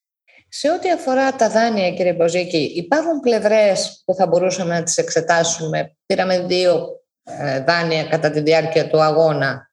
Σε 0.49 0.71
ό,τι 0.71 0.91
αφορά 0.91 1.35
τα 1.35 1.49
δάνεια, 1.49 1.91
κύριε 1.91 2.13
Μποζίκη, 2.13 2.57
υπάρχουν 2.57 3.19
πλευρές 3.19 4.03
που 4.05 4.13
θα 4.13 4.27
μπορούσαμε 4.27 4.73
να 4.73 4.83
τις 4.83 4.97
εξετάσουμε. 4.97 5.95
Πήραμε 6.05 6.39
δύο 6.39 6.87
ε, 7.23 7.63
δάνεια 7.63 8.03
κατά 8.03 8.29
τη 8.29 8.39
διάρκεια 8.39 8.89
του 8.89 9.01
αγώνα. 9.01 9.71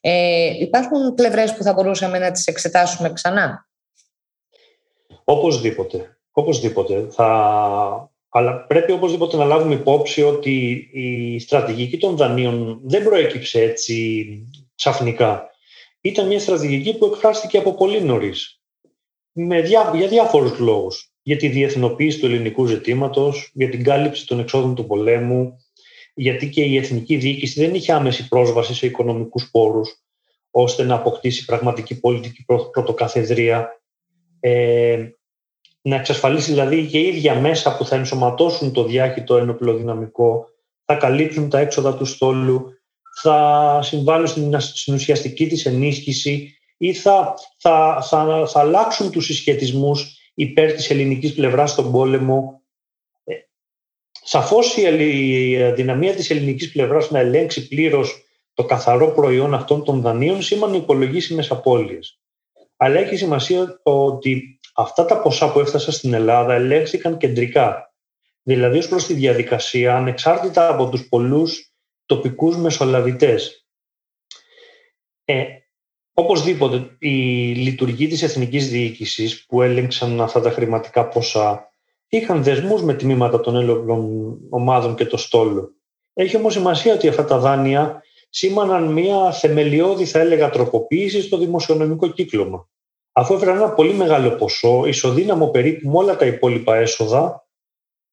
Ε, 0.00 0.50
υπάρχουν 0.60 1.14
πλευρές 1.14 1.54
που 1.54 1.62
θα 1.62 1.72
μπορούσαμε 1.72 2.18
να 2.18 2.30
τις 2.30 2.46
εξετάσουμε 2.46 3.12
ξανά; 3.12 3.68
Οπωσδήποτε. 5.24 6.18
Οπωσδήποτε. 6.32 7.06
Θα... 7.10 7.26
Αλλά 8.28 8.64
πρέπει 8.66 8.92
οπωσδήποτε 8.92 9.36
να 9.36 9.44
λάβουμε 9.44 9.74
υπόψη 9.74 10.22
ότι 10.22 10.88
η 10.92 11.38
στρατηγική 11.38 11.98
των 11.98 12.16
δανείων 12.16 12.80
δεν 12.84 13.04
προέκυψε 13.04 13.60
έτσι 13.60 14.26
ξαφνικά. 14.74 15.50
Ήταν 16.00 16.26
μια 16.26 16.40
στρατηγική 16.40 16.98
που 16.98 17.06
εκφράστηκε 17.06 17.58
από 17.58 17.74
πολύ 17.74 18.02
νωρίς. 18.02 18.60
Διά... 19.32 19.92
Για 19.94 20.08
διάφορους 20.08 20.58
λόγους. 20.58 21.12
Για 21.22 21.36
τη 21.36 21.48
διεθνοποίηση 21.48 22.18
του 22.18 22.26
ελληνικού 22.26 22.66
ζητήματος, 22.66 23.50
για 23.54 23.68
την 23.68 23.84
κάλυψη 23.84 24.26
των 24.26 24.38
εξόδων 24.40 24.74
του 24.74 24.86
πολέμου, 24.86 25.56
γιατί 26.14 26.48
και 26.48 26.62
η 26.62 26.76
εθνική 26.76 27.16
διοίκηση 27.16 27.60
δεν 27.60 27.74
είχε 27.74 27.92
άμεση 27.92 28.28
πρόσβαση 28.28 28.74
σε 28.74 28.86
οικονομικούς 28.86 29.50
πόρους, 29.50 30.02
ώστε 30.50 30.82
να 30.82 30.94
αποκτήσει 30.94 31.44
πραγματική 31.44 32.00
πολιτική 32.00 32.44
πρωτοκαθεδρία. 32.72 33.81
Ε, 34.44 35.08
να 35.82 35.96
εξασφαλίσει 35.96 36.50
δηλαδή 36.50 36.86
και 36.86 36.98
ίδια 36.98 37.34
μέσα 37.34 37.76
που 37.76 37.84
θα 37.84 37.96
ενσωματώσουν 37.96 38.72
το 38.72 38.84
διάχυτο 38.84 39.36
ένοπλο 39.36 39.74
δυναμικό, 39.74 40.48
θα 40.84 40.94
καλύψουν 40.94 41.48
τα 41.48 41.58
έξοδα 41.58 41.96
του 41.96 42.04
στόλου, 42.04 42.72
θα 43.22 43.78
συμβάλλουν 43.82 44.58
στην 44.60 44.94
ουσιαστική 44.94 45.46
της 45.46 45.66
ενίσχυση 45.66 46.56
ή 46.76 46.92
θα, 46.94 47.34
θα, 47.58 48.02
θα, 48.08 48.46
θα 48.46 48.60
αλλάξουν 48.60 49.10
τους 49.10 49.24
συσχετισμούς 49.24 50.16
υπέρ 50.34 50.72
της 50.72 50.90
ελληνικής 50.90 51.34
πλευράς 51.34 51.70
στον 51.70 51.92
πόλεμο. 51.92 52.62
Ε, 53.24 53.34
σαφώς 54.22 54.76
η 54.76 55.72
δυναμία 55.74 56.14
της 56.14 56.30
ελληνικής 56.30 56.72
πλευράς 56.72 57.10
να 57.10 57.18
ελέγξει 57.18 57.68
πλήρως 57.68 58.24
το 58.54 58.64
καθαρό 58.64 59.08
προϊόν 59.08 59.54
αυτών 59.54 59.84
των 59.84 60.00
δανείων 60.00 60.42
σήμανε 60.42 60.76
υπολογίσιμες 60.76 61.50
απώλειες. 61.50 62.21
Αλλά 62.82 62.98
έχει 62.98 63.16
σημασία 63.16 63.80
ότι 63.82 64.60
αυτά 64.74 65.04
τα 65.04 65.20
ποσά 65.20 65.52
που 65.52 65.60
έφτασαν 65.60 65.92
στην 65.92 66.14
Ελλάδα 66.14 66.54
ελέγχθηκαν 66.54 67.16
κεντρικά. 67.16 67.94
Δηλαδή 68.42 68.78
ως 68.78 68.88
προς 68.88 69.06
τη 69.06 69.14
διαδικασία, 69.14 69.96
ανεξάρτητα 69.96 70.68
από 70.68 70.88
τους 70.88 71.08
πολλούς 71.08 71.72
τοπικούς 72.06 72.56
μεσολαβητές. 72.56 73.66
Ε, 75.24 75.44
οπωσδήποτε, 76.12 76.96
η 76.98 77.18
λειτουργή 77.54 78.06
της 78.06 78.22
εθνικής 78.22 78.68
διοίκησης 78.68 79.46
που 79.46 79.62
έλεγξαν 79.62 80.20
αυτά 80.20 80.40
τα 80.40 80.50
χρηματικά 80.50 81.08
ποσά 81.08 81.68
είχαν 82.08 82.42
δεσμούς 82.42 82.82
με 82.82 82.94
τμήματα 82.94 83.40
των 83.40 83.56
έλογων 83.56 84.38
ομάδων 84.50 84.94
και 84.94 85.06
το 85.06 85.16
στόλο. 85.16 85.74
Έχει 86.12 86.36
όμως 86.36 86.52
σημασία 86.52 86.94
ότι 86.94 87.08
αυτά 87.08 87.24
τα 87.24 87.38
δάνεια 87.38 88.02
σήμαναν 88.34 88.92
μια 88.92 89.32
θεμελιώδη, 89.32 90.04
θα 90.04 90.18
έλεγα, 90.18 90.50
τροποποίηση 90.50 91.22
στο 91.22 91.38
δημοσιονομικό 91.38 92.08
κύκλωμα 92.08 92.66
αφού 93.12 93.34
έφεραν 93.34 93.56
ένα 93.56 93.72
πολύ 93.72 93.94
μεγάλο 93.94 94.30
ποσό, 94.30 94.86
ισοδύναμο 94.86 95.48
περίπου 95.48 95.90
με 95.90 95.98
όλα 95.98 96.16
τα 96.16 96.26
υπόλοιπα 96.26 96.76
έσοδα, 96.76 97.46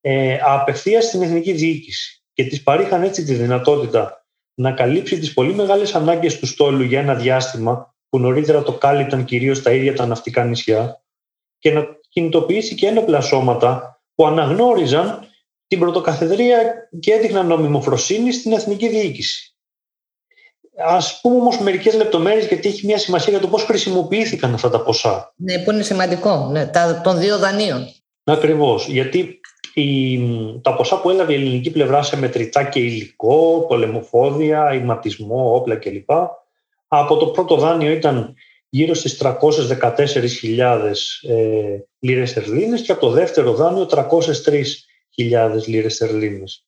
ε, 0.01 0.38
απευθείας 0.43 1.05
στην 1.05 1.21
εθνική 1.21 1.51
διοίκηση 1.51 2.23
και 2.34 2.43
της 2.43 2.63
παρήχαν 2.63 3.03
έτσι 3.03 3.23
τη 3.23 3.34
δυνατότητα 3.34 4.25
να 4.53 4.71
καλύψει 4.71 5.19
τις 5.19 5.34
πολύ 5.34 5.53
μεγάλες 5.53 5.95
ανάγκες 5.95 6.39
του 6.39 6.45
στόλου 6.45 6.84
για 6.84 6.99
ένα 6.99 7.15
διάστημα 7.15 7.95
που 8.10 8.19
νωρίτερα 8.19 8.63
το 8.63 8.73
κάλυπταν 8.73 9.25
κυρίως 9.25 9.62
τα 9.62 9.71
ίδια 9.71 9.95
τα 9.95 10.05
ναυτικά 10.05 10.43
νησιά 10.43 11.03
και 11.60 11.71
να 11.71 11.86
κινητοποιήσει 12.10 12.75
και 12.75 12.88
ένοπλα 12.88 13.21
σώματα 13.21 14.01
που 14.15 14.27
αναγνώριζαν 14.27 15.27
την 15.67 15.79
πρωτοκαθεδρία 15.79 16.89
και 16.99 17.13
έδειχναν 17.13 17.47
νομιμοφροσύνη 17.47 18.32
στην 18.32 18.51
εθνική 18.51 18.88
διοίκηση. 18.88 19.48
Α 20.80 20.98
πούμε 21.22 21.36
όμως 21.36 21.60
μερικές 21.60 21.94
λεπτομέρειες, 21.96 22.46
γιατί 22.46 22.68
έχει 22.68 22.86
μια 22.86 22.98
σημασία 22.98 23.32
για 23.32 23.42
το 23.42 23.48
πώς 23.48 23.63
χρησιμοποιήθηκαν 23.63 24.54
αυτά 24.54 24.70
τα 24.70 24.82
ποσά. 24.82 25.34
Ναι, 25.36 25.60
που 25.60 25.72
είναι 25.72 25.82
σημαντικό. 25.82 26.50
Ναι, 26.52 26.68
τα, 26.68 27.02
των 27.04 27.20
δύο 27.20 27.38
δανείων. 27.38 27.88
Ακριβώς. 28.24 28.88
Γιατί 28.88 29.39
η, 29.74 30.20
τα 30.62 30.76
ποσά 30.76 31.02
που 31.02 31.10
έλαβε 31.10 31.34
η 31.34 31.36
ελληνική 31.36 31.72
πλευρά 31.72 32.02
σε 32.02 32.18
μετρητά 32.18 32.63
και 32.63 32.80
υλικό, 32.80 33.65
πολεμοφόδια, 33.68 34.74
ηματισμό, 34.74 35.56
όπλα 35.56 35.76
κλπ. 35.76 36.10
Από 36.88 37.18
το 37.18 37.26
πρώτο 37.26 37.56
δάνειο 37.56 37.92
ήταν 37.92 38.34
γύρω 38.70 38.94
στις 38.94 39.22
314.000 39.24 40.92
ε, 41.30 41.78
λίρες 42.00 42.30
στερλίνες 42.30 42.82
και 42.82 42.92
από 42.92 43.02
το 43.02 43.10
δεύτερο 43.10 43.54
δάνειο 43.54 43.88
303.000 43.92 44.06
λίρες 45.65 45.94
στερλίνες. 45.94 46.65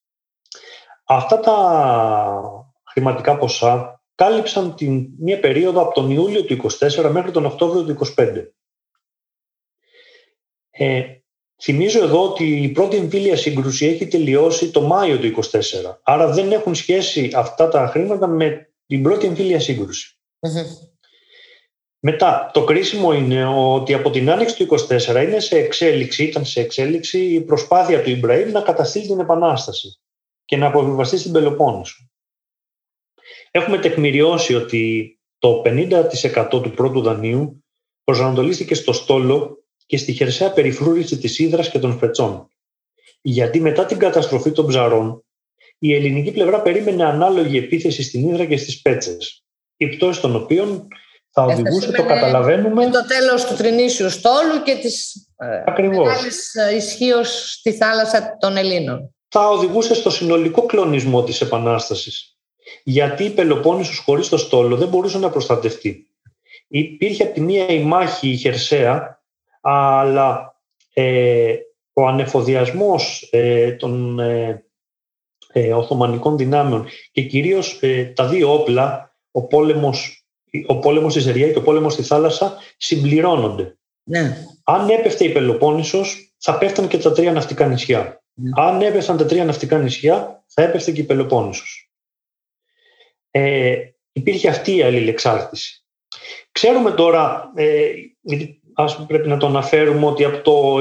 Αυτά 1.06 1.40
τα 1.40 1.56
χρηματικά 2.84 3.38
ποσά 3.38 4.01
κάλυψαν 4.16 4.76
την, 4.76 5.08
μία 5.20 5.40
περίοδο 5.40 5.82
από 5.82 5.94
τον 5.94 6.10
Ιούλιο 6.10 6.44
του 6.44 6.58
24 6.80 7.10
μέχρι 7.12 7.32
τον 7.32 7.46
Οκτώβριο 7.46 7.84
του 7.84 8.06
25. 8.18 8.46
Ε, 10.72 11.04
θυμίζω 11.62 12.04
εδώ 12.04 12.24
ότι 12.30 12.62
η 12.62 12.70
πρώτη 12.70 12.98
εμφύλια 12.98 13.38
σύγκρουση 13.38 13.86
έχει 13.86 14.08
τελειώσει 14.08 14.72
το 14.72 14.82
Μάιο 14.82 15.20
του 15.20 15.34
24. 15.36 15.98
Άρα 16.04 16.32
δεν 16.32 16.52
έχουν 16.52 16.76
σχέση 16.76 17.32
αυτά 17.36 17.68
τα 17.68 17.88
χρήματα 17.88 18.28
με 18.28 18.74
την 18.86 19.04
πρώτη 19.04 19.26
εμφύλια 19.26 19.60
Μετά, 22.00 22.50
το 22.54 22.64
κρίσιμο 22.64 23.14
είναι 23.14 23.46
ότι 23.46 23.94
από 23.94 24.10
την 24.10 24.30
άνοιξη 24.30 24.56
του 24.56 24.78
24 24.90 25.24
είναι 25.24 25.40
σε 25.40 25.58
εξέλιξη, 25.58 26.24
ήταν 26.24 26.46
σε 26.46 26.62
εξέλιξη 26.62 27.20
η 27.20 27.42
προσπάθεια 27.42 28.04
του 28.04 28.10
Ιμπραήμ 28.10 28.52
να 28.52 28.62
καταστήλει 28.62 29.08
την 29.08 29.20
Επανάσταση 29.20 30.00
και 30.46 30.58
να 30.58 30.68
αποβιβαστεί 30.68 31.18
στην 31.18 31.32
Πελοπόννησο. 31.32 32.11
Έχουμε 33.52 33.78
τεκμηριώσει 33.78 34.56
ότι 34.56 35.16
το 35.38 35.62
50% 35.66 36.48
του 36.50 36.72
πρώτου 36.72 37.02
δανείου 37.02 37.64
προσανατολίστηκε 38.04 38.76
στο 38.76 38.94
στόλο 38.94 39.66
και 39.86 39.98
στη 39.98 40.14
χερσαία 40.14 40.52
περιφρούρηση 40.52 41.18
της 41.18 41.40
Ήδρας 41.40 41.70
και 41.70 41.80
των 41.80 41.98
Φετσών. 41.98 42.48
Γιατί 43.22 43.62
μετά 43.62 43.86
την 43.86 43.98
καταστροφή 43.98 44.52
των 44.52 44.68
ψαρών, 44.68 45.26
η 45.80 45.96
ελληνική 45.96 46.32
πλευρά 46.32 46.62
περίμενε 46.62 47.04
ανάλογη 47.04 47.58
επίθεση 47.58 48.04
στην 48.04 48.30
Ήδρα 48.30 48.46
και 48.46 48.58
στις 48.58 48.82
Πέτσες, 48.82 49.44
η 49.78 49.88
πτώση 49.88 50.22
των 50.22 50.36
οποίων 50.36 50.88
θα 51.32 51.44
οδηγούσε, 51.44 51.92
το 51.92 52.06
καταλαβαίνουμε... 52.06 52.90
το 52.90 53.06
τέλος 53.06 53.46
του 53.46 53.56
τρινήσιου 53.56 54.10
στόλου 54.10 54.64
και 54.64 54.76
της 54.76 55.14
ε, 55.76 55.88
μεγάλης 55.88 56.56
ε, 56.56 56.76
ισχύως 56.76 57.52
στη 57.52 57.74
θάλασσα 57.74 58.38
των 58.40 58.58
Ελλήνων. 58.58 59.16
Θα 59.28 59.50
οδηγούσε 59.50 59.94
στο 59.94 60.10
συνολικό 60.10 60.66
κλονισμό 60.66 61.24
της 61.24 61.42
Επανάστασης 61.42 62.36
γιατί 62.84 63.24
η 63.24 63.30
Πελοπόννησος 63.30 63.98
χωρίς 63.98 64.30
το 64.30 64.38
στόλο 64.38 64.76
δεν 64.76 64.88
μπορούσε 64.88 65.18
να 65.18 65.30
προστατευτεί. 65.30 66.06
Υπήρχε 66.68 67.24
από 67.24 67.34
τη 67.34 67.42
μία 67.42 67.68
η 67.68 67.84
μάχη 67.84 68.30
η 68.30 68.36
χερσαία, 68.36 69.22
αλλά 69.62 70.56
ε, 70.94 71.56
ο 71.94 72.08
ανεφοδιασμός 72.08 73.30
ε, 73.32 73.72
των 73.72 74.20
ε, 74.20 74.66
ε, 75.52 75.74
Οθωμανικών 75.74 76.38
δυνάμεων 76.38 76.88
και 77.12 77.22
κυρίως 77.22 77.80
ε, 77.82 78.04
τα 78.04 78.28
δύο 78.28 78.54
όπλα, 78.54 79.16
ο 79.32 79.42
πόλεμος, 79.48 80.26
ο 80.68 80.80
πόλεμος 80.80 81.12
στη 81.12 81.22
Ζεριά 81.22 81.52
και 81.52 81.58
ο 81.58 81.62
πόλεμος 81.62 81.94
στη 81.94 82.04
θάλασσα, 82.04 82.58
συμπληρώνονται. 82.78 83.78
Ναι. 84.04 84.38
Αν 84.64 84.90
έπεφτε 84.90 85.24
η 85.24 85.32
Πελοπόννησος, 85.32 86.34
θα 86.38 86.58
πέφταν 86.58 86.88
και 86.88 86.98
τα 86.98 87.12
τρία 87.12 87.32
ναυτικά 87.32 87.68
νησιά. 87.68 88.24
Ναι. 88.34 88.50
Αν 88.56 88.82
έπεφταν 88.82 89.18
τα 89.18 89.26
τρία 89.26 89.46
ναυτικά 89.46 89.78
νησιά, 89.78 90.44
θα 90.48 90.62
έπεφτε 90.62 90.92
και 90.92 91.02
η 91.02 91.04
Πελοπόννησος 91.04 91.91
ε, 93.32 93.76
υπήρχε 94.12 94.50
αυτή 94.50 94.76
η 94.76 94.82
αλληλεξάρτηση. 94.82 95.86
Ξέρουμε 96.52 96.92
τώρα, 96.92 97.52
ε, 97.56 97.90
ας 98.74 99.06
πρέπει 99.08 99.28
να 99.28 99.38
το 99.38 99.46
αναφέρουμε, 99.46 100.06
ότι 100.06 100.24
από 100.24 100.42
το 100.42 100.80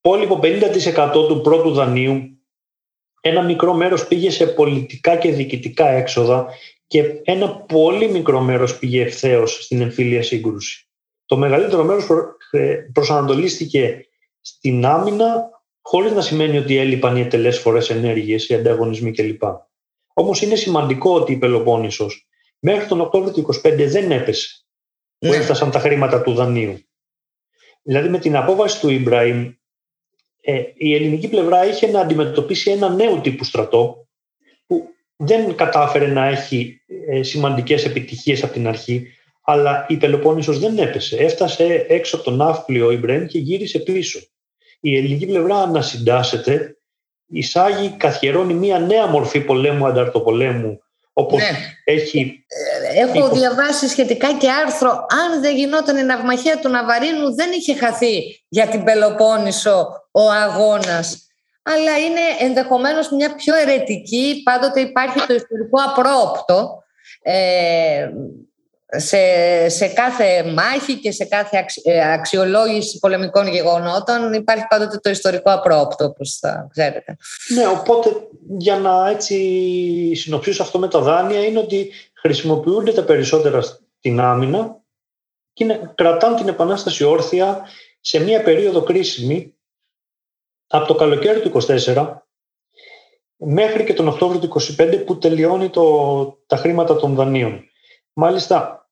υπόλοιπο 0.00 0.40
50% 0.42 1.26
του 1.28 1.40
πρώτου 1.40 1.72
δανείου 1.72 2.38
ένα 3.20 3.42
μικρό 3.42 3.74
μέρος 3.74 4.06
πήγε 4.06 4.30
σε 4.30 4.46
πολιτικά 4.46 5.16
και 5.16 5.32
διοικητικά 5.32 5.88
έξοδα 5.88 6.46
και 6.86 7.20
ένα 7.24 7.56
πολύ 7.56 8.10
μικρό 8.10 8.40
μέρος 8.40 8.78
πήγε 8.78 9.02
ευθέως 9.02 9.64
στην 9.64 9.80
εμφύλια 9.80 10.22
σύγκρουση. 10.22 10.88
Το 11.26 11.36
μεγαλύτερο 11.36 11.84
μέρος 11.84 12.06
ε, 12.50 12.74
προσανατολίστηκε 12.92 14.06
στην 14.40 14.86
άμυνα 14.86 15.50
χωρίς 15.80 16.12
να 16.12 16.20
σημαίνει 16.20 16.58
ότι 16.58 16.76
έλειπαν 16.76 17.16
οι 17.16 17.20
ετελές 17.20 17.66
ενέργειες, 17.88 18.48
οι 18.48 18.54
ανταγωνισμοί 18.54 19.12
κλπ. 19.12 19.42
Όμως 20.18 20.42
είναι 20.42 20.54
σημαντικό 20.54 21.14
ότι 21.14 21.32
η 21.32 21.36
Πελοπόννησος 21.36 22.26
μέχρι 22.58 22.86
τον 22.86 23.00
Οκτώβριο 23.00 23.32
του 23.32 23.46
25 23.54 23.86
δεν 23.88 24.10
έπεσε 24.10 24.64
που 25.18 25.26
ναι. 25.26 25.36
έφτασαν 25.36 25.70
τα 25.70 25.78
χρήματα 25.78 26.22
του 26.22 26.34
δανείου. 26.34 26.78
Δηλαδή 27.82 28.08
με 28.08 28.18
την 28.18 28.36
απόβαση 28.36 28.80
του 28.80 28.88
Ιμπραήμ 28.88 29.52
ε, 30.40 30.62
η 30.74 30.94
ελληνική 30.94 31.28
πλευρά 31.28 31.66
είχε 31.66 31.86
να 31.86 32.00
αντιμετωπίσει 32.00 32.70
ένα 32.70 32.88
νέο 32.88 33.20
τύπου 33.20 33.44
στρατό 33.44 34.08
που 34.66 34.88
δεν 35.16 35.54
κατάφερε 35.54 36.06
να 36.06 36.26
έχει 36.26 36.80
ε, 37.08 37.22
σημαντικές 37.22 37.84
επιτυχίες 37.84 38.42
από 38.42 38.52
την 38.52 38.68
αρχή 38.68 39.06
αλλά 39.42 39.86
η 39.88 39.96
Πελοπόννησος 39.96 40.58
δεν 40.58 40.78
έπεσε. 40.78 41.16
Έφτασε 41.16 41.86
έξω 41.88 42.16
από 42.16 42.24
τον 42.24 42.36
ναύπλιο 42.36 42.86
ο 42.86 42.90
Ιμπραήμ 42.90 43.26
και 43.26 43.38
γύρισε 43.38 43.78
πίσω. 43.78 44.20
Η 44.80 44.96
ελληνική 44.96 45.26
πλευρά 45.26 45.56
ανασυντάσσεται 45.56 46.77
εισάγει, 47.28 47.94
καθιερώνει 47.96 48.54
μια 48.54 48.78
νέα 48.78 49.06
μορφή 49.06 49.40
πολέμου 49.40 49.86
ανταρτοπολέμου 49.86 50.82
όπως 51.12 51.40
ναι. 51.40 51.58
έχει... 51.84 52.44
έχω 52.94 53.28
διαβάσει 53.28 53.88
σχετικά 53.88 54.32
και 54.32 54.50
άρθρο 54.50 54.90
αν 54.90 55.40
δεν 55.40 55.56
γινόταν 55.56 55.96
η 55.96 56.02
ναυμαχία 56.02 56.58
του 56.58 56.68
Ναβαρίνου 56.68 57.34
δεν 57.34 57.50
είχε 57.52 57.74
χαθεί 57.74 58.44
για 58.48 58.66
την 58.66 58.84
Πελοπόννησο 58.84 59.88
ο 60.10 60.30
αγώνας 60.30 61.28
αλλά 61.62 61.98
είναι 61.98 62.20
ενδεχομένως 62.40 63.10
μια 63.10 63.34
πιο 63.34 63.54
ερετική 63.56 64.42
πάντοτε 64.44 64.80
υπάρχει 64.80 65.26
το 65.26 65.34
ιστορικό 65.34 65.82
απρόοπτο 65.88 66.82
ε, 67.22 68.08
σε, 68.96 69.18
σε 69.68 69.86
κάθε 69.86 70.52
μάχη 70.52 71.00
και 71.00 71.12
σε 71.12 71.24
κάθε 71.24 71.64
ε, 71.82 72.12
αξιολόγηση 72.12 72.98
πολεμικών 72.98 73.46
γεγονότων 73.46 74.32
υπάρχει 74.32 74.64
πάντοτε 74.68 74.96
το 74.96 75.10
ιστορικό 75.10 75.52
απρόπτο, 75.52 76.04
όπως 76.04 76.38
θα 76.40 76.68
ξέρετε. 76.70 77.16
Ναι, 77.54 77.66
οπότε 77.66 78.10
για 78.58 78.78
να 78.78 79.08
έτσι 79.08 80.14
συνοψίσω 80.14 80.62
αυτό 80.62 80.78
με 80.78 80.88
τα 80.88 81.00
δάνεια 81.00 81.44
είναι 81.44 81.58
ότι 81.58 81.90
χρησιμοποιούνται 82.14 82.92
τα 82.92 83.04
περισσότερα 83.04 83.62
στην 83.62 84.20
άμυνα 84.20 84.80
και 85.52 85.64
είναι, 85.64 85.92
κρατάνε 85.94 86.36
την 86.36 86.48
επανάσταση 86.48 87.04
όρθια 87.04 87.66
σε 88.00 88.18
μια 88.18 88.42
περίοδο 88.42 88.82
κρίσιμη 88.82 89.54
από 90.66 90.86
το 90.86 90.94
καλοκαίρι 90.94 91.40
του 91.40 91.62
24 91.66 92.16
μέχρι 93.36 93.84
και 93.84 93.94
τον 93.94 94.08
Οκτώβριο 94.08 94.40
του 94.40 94.60
25 94.78 95.02
που 95.06 95.18
τελειώνει 95.18 95.70
το, 95.70 96.38
τα 96.46 96.56
χρήματα 96.56 96.96
των 96.96 97.14
δανείων. 97.14 97.68
Μάλιστα, 98.20 98.88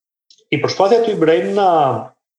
η 0.49 0.59
προσπάθεια 0.59 1.03
του 1.03 1.11
Ιμπραήμ 1.11 1.53
να 1.53 1.71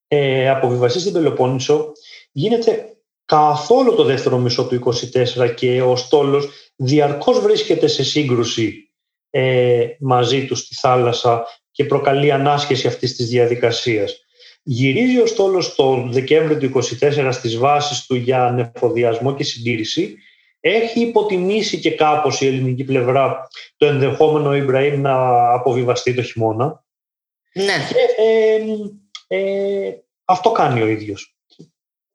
ε, 0.08 0.48
αποβιβαστεί 0.48 1.00
στην 1.00 1.12
Πελοπόννησο 1.12 1.92
γίνεται 2.32 2.96
καθόλου 3.24 3.94
το 3.94 4.04
δεύτερο 4.04 4.38
μισό 4.38 4.66
του 4.66 4.94
24 5.38 5.54
και 5.54 5.82
ο 5.82 5.96
στόλος 5.96 6.48
διαρκώς 6.76 7.40
βρίσκεται 7.40 7.86
σε 7.86 8.04
σύγκρουση 8.04 8.92
ε, 9.30 9.86
μαζί 10.00 10.46
του 10.46 10.54
στη 10.54 10.74
θάλασσα 10.74 11.46
και 11.70 11.84
προκαλεί 11.84 12.32
ανάσχεση 12.32 12.86
αυτής 12.86 13.16
της 13.16 13.28
διαδικασίας. 13.28 14.24
Γυρίζει 14.62 15.20
ο 15.20 15.26
στόλος 15.26 15.74
το 15.74 16.08
Δεκέμβριο 16.10 16.58
του 16.58 16.82
24 17.00 17.28
στις 17.32 17.56
βάσεις 17.56 18.06
του 18.06 18.14
για 18.14 18.50
νεφοδιασμό 18.50 19.34
και 19.34 19.44
συντήρηση. 19.44 20.16
Έχει 20.60 21.00
υποτιμήσει 21.00 21.78
και 21.78 21.90
κάπως 21.90 22.40
η 22.40 22.46
ελληνική 22.46 22.84
πλευρά 22.84 23.48
το 23.76 23.86
ενδεχόμενο 23.86 24.56
Ιμπραήμ 24.56 25.00
να 25.00 25.14
αποβιβαστεί 25.52 26.14
το 26.14 26.22
χειμώνα. 26.22 26.84
Ναι. 27.52 27.74
Ε, 28.16 28.64
ε, 29.26 29.94
αυτό 30.24 30.52
κάνει 30.52 30.82
ο 30.82 30.86
ίδιος. 30.86 31.36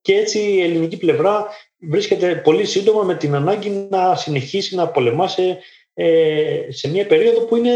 Και 0.02 0.16
έτσι 0.16 0.40
η 0.40 0.62
ελληνική 0.62 0.98
πλευρά 0.98 1.48
βρίσκεται 1.78 2.36
πολύ 2.36 2.66
σύντομα 2.66 3.04
με 3.04 3.16
την 3.16 3.36
ανάγκη 3.36 3.70
να 3.70 4.16
συνεχίσει 4.16 4.76
να 4.76 4.88
πολεμά 4.88 5.28
σε, 5.28 5.60
ε, 5.94 6.66
σε 6.70 6.90
μια 6.90 7.08
περίοδο 7.08 7.46
που 7.46 7.56
είναι 7.56 7.72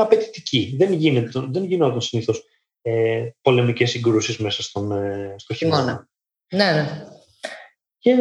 απαιτητική. 0.00 0.74
Δεν, 0.78 0.92
γίνεται, 0.92 1.40
δεν 1.50 1.64
γινόταν 1.64 2.00
συνήθως 2.00 2.44
ε, 2.82 3.28
πολεμικές 3.42 3.90
συγκρούσεις 3.90 4.38
μέσα 4.38 4.62
στον, 4.62 4.92
ε, 4.92 5.34
στο 5.38 5.54
χειμώνα. 5.54 6.08
Ναι, 6.52 6.72
ναι. 6.72 7.06
Και 7.98 8.14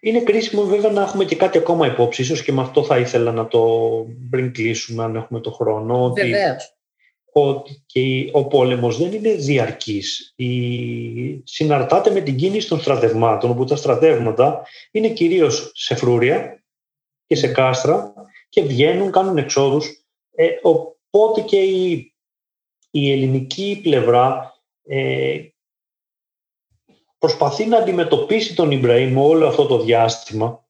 είναι 0.00 0.20
κρίσιμο 0.20 0.62
βέβαια 0.62 0.90
να 0.90 1.02
έχουμε 1.02 1.24
και 1.24 1.36
κάτι 1.36 1.58
ακόμα 1.58 1.86
υπόψη, 1.86 2.22
ίσως 2.22 2.42
και 2.42 2.52
με 2.52 2.60
αυτό 2.60 2.84
θα 2.84 2.98
ήθελα 2.98 3.32
να 3.32 3.48
το 3.48 3.88
πριν 4.30 4.52
κλείσουμε 4.52 5.04
αν 5.04 5.16
έχουμε 5.16 5.40
το 5.40 5.50
χρόνο. 5.50 6.12
Βεβαίως 6.12 6.78
ότι 7.32 7.82
και 7.86 8.28
ο 8.32 8.46
πόλεμος 8.46 8.98
δεν 8.98 9.12
είναι 9.12 9.34
διαρκής. 9.34 10.32
Η... 10.36 11.42
Συναρτάται 11.44 12.10
με 12.10 12.20
την 12.20 12.36
κίνηση 12.36 12.68
των 12.68 12.80
στρατευμάτων, 12.80 13.50
όπου 13.50 13.64
τα 13.64 13.76
στρατεύματα 13.76 14.66
είναι 14.90 15.08
κυρίως 15.08 15.70
σε 15.74 15.94
φρούρια 15.94 16.62
και 17.26 17.34
σε 17.34 17.48
κάστρα 17.48 18.12
και 18.48 18.62
βγαίνουν, 18.62 19.10
κάνουν 19.10 19.36
εξόδους. 19.36 20.04
Ε, 20.34 20.46
οπότε 20.60 21.40
και 21.40 21.60
η, 21.60 22.14
η 22.90 23.12
ελληνική 23.12 23.80
πλευρά 23.82 24.54
ε, 24.86 25.38
προσπαθεί 27.18 27.66
να 27.66 27.76
αντιμετωπίσει 27.76 28.54
τον 28.54 28.70
Ιμπραήμ 28.70 29.18
όλο 29.18 29.46
αυτό 29.46 29.66
το 29.66 29.80
διάστημα 29.80 30.66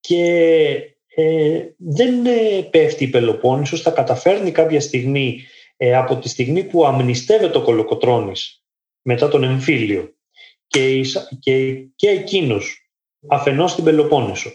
και 0.00 0.24
ε, 1.14 1.64
δεν 1.76 2.26
ε, 2.26 2.62
πέφτει 2.70 3.04
η 3.04 3.08
Πελοπόννησος, 3.08 3.82
θα 3.82 3.90
καταφέρνει 3.90 4.50
κάποια 4.50 4.80
στιγμή 4.80 5.46
ε, 5.76 5.96
από 5.96 6.16
τη 6.16 6.28
στιγμή 6.28 6.64
που 6.64 6.86
αμνηστεύεται 6.86 7.58
ο 7.58 7.62
Κολοκοτρώνης 7.62 8.64
μετά 9.02 9.28
τον 9.28 9.44
εμφύλιο 9.44 10.14
και, 10.66 11.00
και, 11.38 11.74
και 11.96 12.08
εκείνος 12.08 12.90
αφενός 13.28 13.70
στην 13.70 13.84
Πελοπόννησο, 13.84 14.50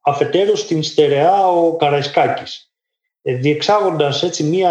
αφετέρου 0.00 0.56
στην 0.56 0.82
Στερεά 0.82 1.48
ο 1.48 1.76
Καραϊσκάκης, 1.76 2.72
ε, 3.22 3.34
διεξάγοντας 3.34 4.22
έτσι 4.22 4.44
μία 4.44 4.70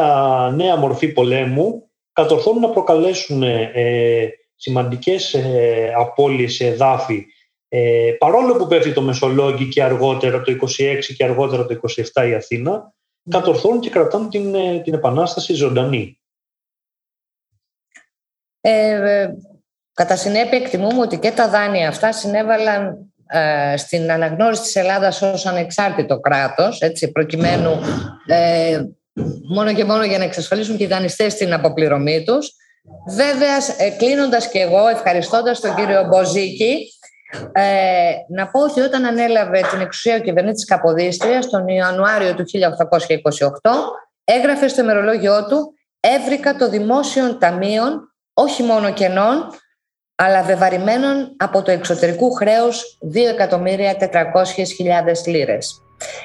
νέα 0.55 0.75
μορφή 0.75 1.07
πολέμου, 1.07 1.89
κατορθώνουν 2.13 2.61
να 2.61 2.69
προκαλέσουν 2.69 3.43
ε, 3.43 4.29
σημαντικές 4.61 5.33
ε, 5.33 5.93
απώλειες 5.97 6.53
σε 6.53 6.67
εδάφη 6.67 7.25
ε, 7.73 8.15
παρόλο 8.19 8.55
που 8.55 8.67
πέφτει 8.67 8.93
το 8.93 9.01
Μεσολόγγι 9.01 9.67
και 9.67 9.83
αργότερα 9.83 10.41
το 10.41 10.57
26 10.61 10.99
και 11.17 11.23
αργότερα 11.23 11.65
το 11.65 11.79
27 12.13 12.27
η 12.27 12.33
Αθήνα, 12.33 12.93
κατορθώνουν 13.29 13.79
και 13.79 13.89
κρατάνε 13.89 14.29
την, 14.29 14.55
ε, 14.55 14.79
την 14.79 14.93
Επανάσταση 14.93 15.53
ζωντανή. 15.53 16.19
Ε, 18.61 19.27
κατά 19.93 20.15
συνέπεια 20.15 20.57
εκτιμούμε 20.57 21.01
ότι 21.01 21.17
και 21.17 21.31
τα 21.31 21.49
δάνεια 21.49 21.87
αυτά 21.87 22.11
συνέβαλαν 22.11 23.13
ε, 23.27 23.77
στην 23.77 24.11
αναγνώριση 24.11 24.61
της 24.61 24.75
Ελλάδας 24.75 25.21
ως 25.21 25.45
ανεξάρτητο 25.45 26.19
κράτος, 26.19 26.81
έτσι, 26.81 27.11
προκειμένου 27.11 27.79
ε, 28.25 28.83
μόνο 29.53 29.73
και 29.73 29.85
μόνο 29.85 30.03
για 30.03 30.17
να 30.17 30.23
εξασφαλίσουν 30.23 30.77
και 30.77 30.83
οι 30.83 30.87
δανειστές 30.87 31.35
την 31.35 31.53
αποπληρωμή 31.53 32.23
τους. 32.23 32.55
Βέβαιας, 33.07 33.69
ε, 33.69 33.89
κλείνοντας 33.89 34.49
και 34.49 34.59
εγώ, 34.59 34.87
ευχαριστώντας 34.87 35.59
τον 35.59 35.75
κύριο 35.75 36.03
Μποζίκη, 36.03 36.93
ε, 37.51 38.11
να 38.27 38.47
πω 38.47 38.61
ότι 38.61 38.79
όταν 38.79 39.05
ανέλαβε 39.05 39.61
την 39.71 39.81
εξουσία 39.81 40.15
ο 40.15 40.19
κυβερνήτης 40.19 40.65
Καποδίστριας 40.65 41.49
τον 41.49 41.67
Ιανουάριο 41.67 42.35
του 42.35 42.45
1828 42.45 43.95
έγραφε 44.23 44.67
στο 44.67 44.81
ημερολόγιο 44.81 45.45
του 45.45 45.73
«Έβρικα 45.99 46.55
το 46.55 46.69
δημόσιο 46.69 47.37
ταμείων 47.37 48.13
όχι 48.33 48.63
μόνο 48.63 48.93
κενών 48.93 49.47
αλλά 50.15 50.43
βεβαρημένων 50.43 51.35
από 51.37 51.61
το 51.61 51.71
εξωτερικού 51.71 52.31
χρέους 52.31 52.97
2.400.000 53.13 55.25
λίρες». 55.25 55.81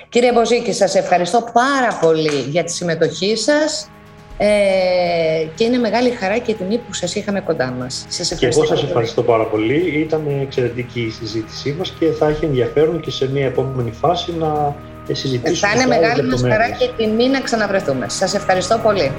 Κύριε 0.08 0.32
Μποζίκη, 0.32 0.72
σας 0.72 0.94
ευχαριστώ 0.94 1.50
πάρα 1.52 1.98
πολύ 2.00 2.40
για 2.40 2.64
τη 2.64 2.72
συμμετοχή 2.72 3.36
σας 3.36 3.90
ε, 4.38 4.46
και 5.54 5.64
είναι 5.64 5.78
μεγάλη 5.78 6.10
χαρά 6.10 6.38
και 6.38 6.54
τιμή 6.54 6.78
που 6.78 6.92
σας 6.92 7.14
είχαμε 7.14 7.40
κοντά 7.40 7.74
μας. 7.78 8.06
Σας 8.08 8.34
και 8.34 8.46
εγώ 8.46 8.64
σας 8.64 8.82
ευχαριστώ 8.82 9.22
πάρα 9.22 9.44
πολύ. 9.44 10.00
Ήταν 10.00 10.22
εξαιρετική 10.42 11.00
η 11.00 11.10
συζήτησή 11.10 11.74
μας 11.78 11.94
και 11.98 12.06
θα 12.06 12.28
έχει 12.28 12.44
ενδιαφέρον 12.44 13.00
και 13.00 13.10
σε 13.10 13.30
μια 13.30 13.46
επόμενη 13.46 13.90
φάση 13.90 14.34
να 14.38 14.74
συζητήσουμε. 15.12 15.72
Θα 15.72 15.76
είναι 15.76 15.86
μεγάλη 15.86 16.22
μας 16.22 16.40
χαρά 16.40 16.70
και 16.70 16.90
τιμή 16.96 17.28
να 17.28 17.40
ξαναβρεθούμε. 17.40 18.08
Σας 18.08 18.34
ευχαριστώ 18.34 18.78
πολύ. 18.78 19.12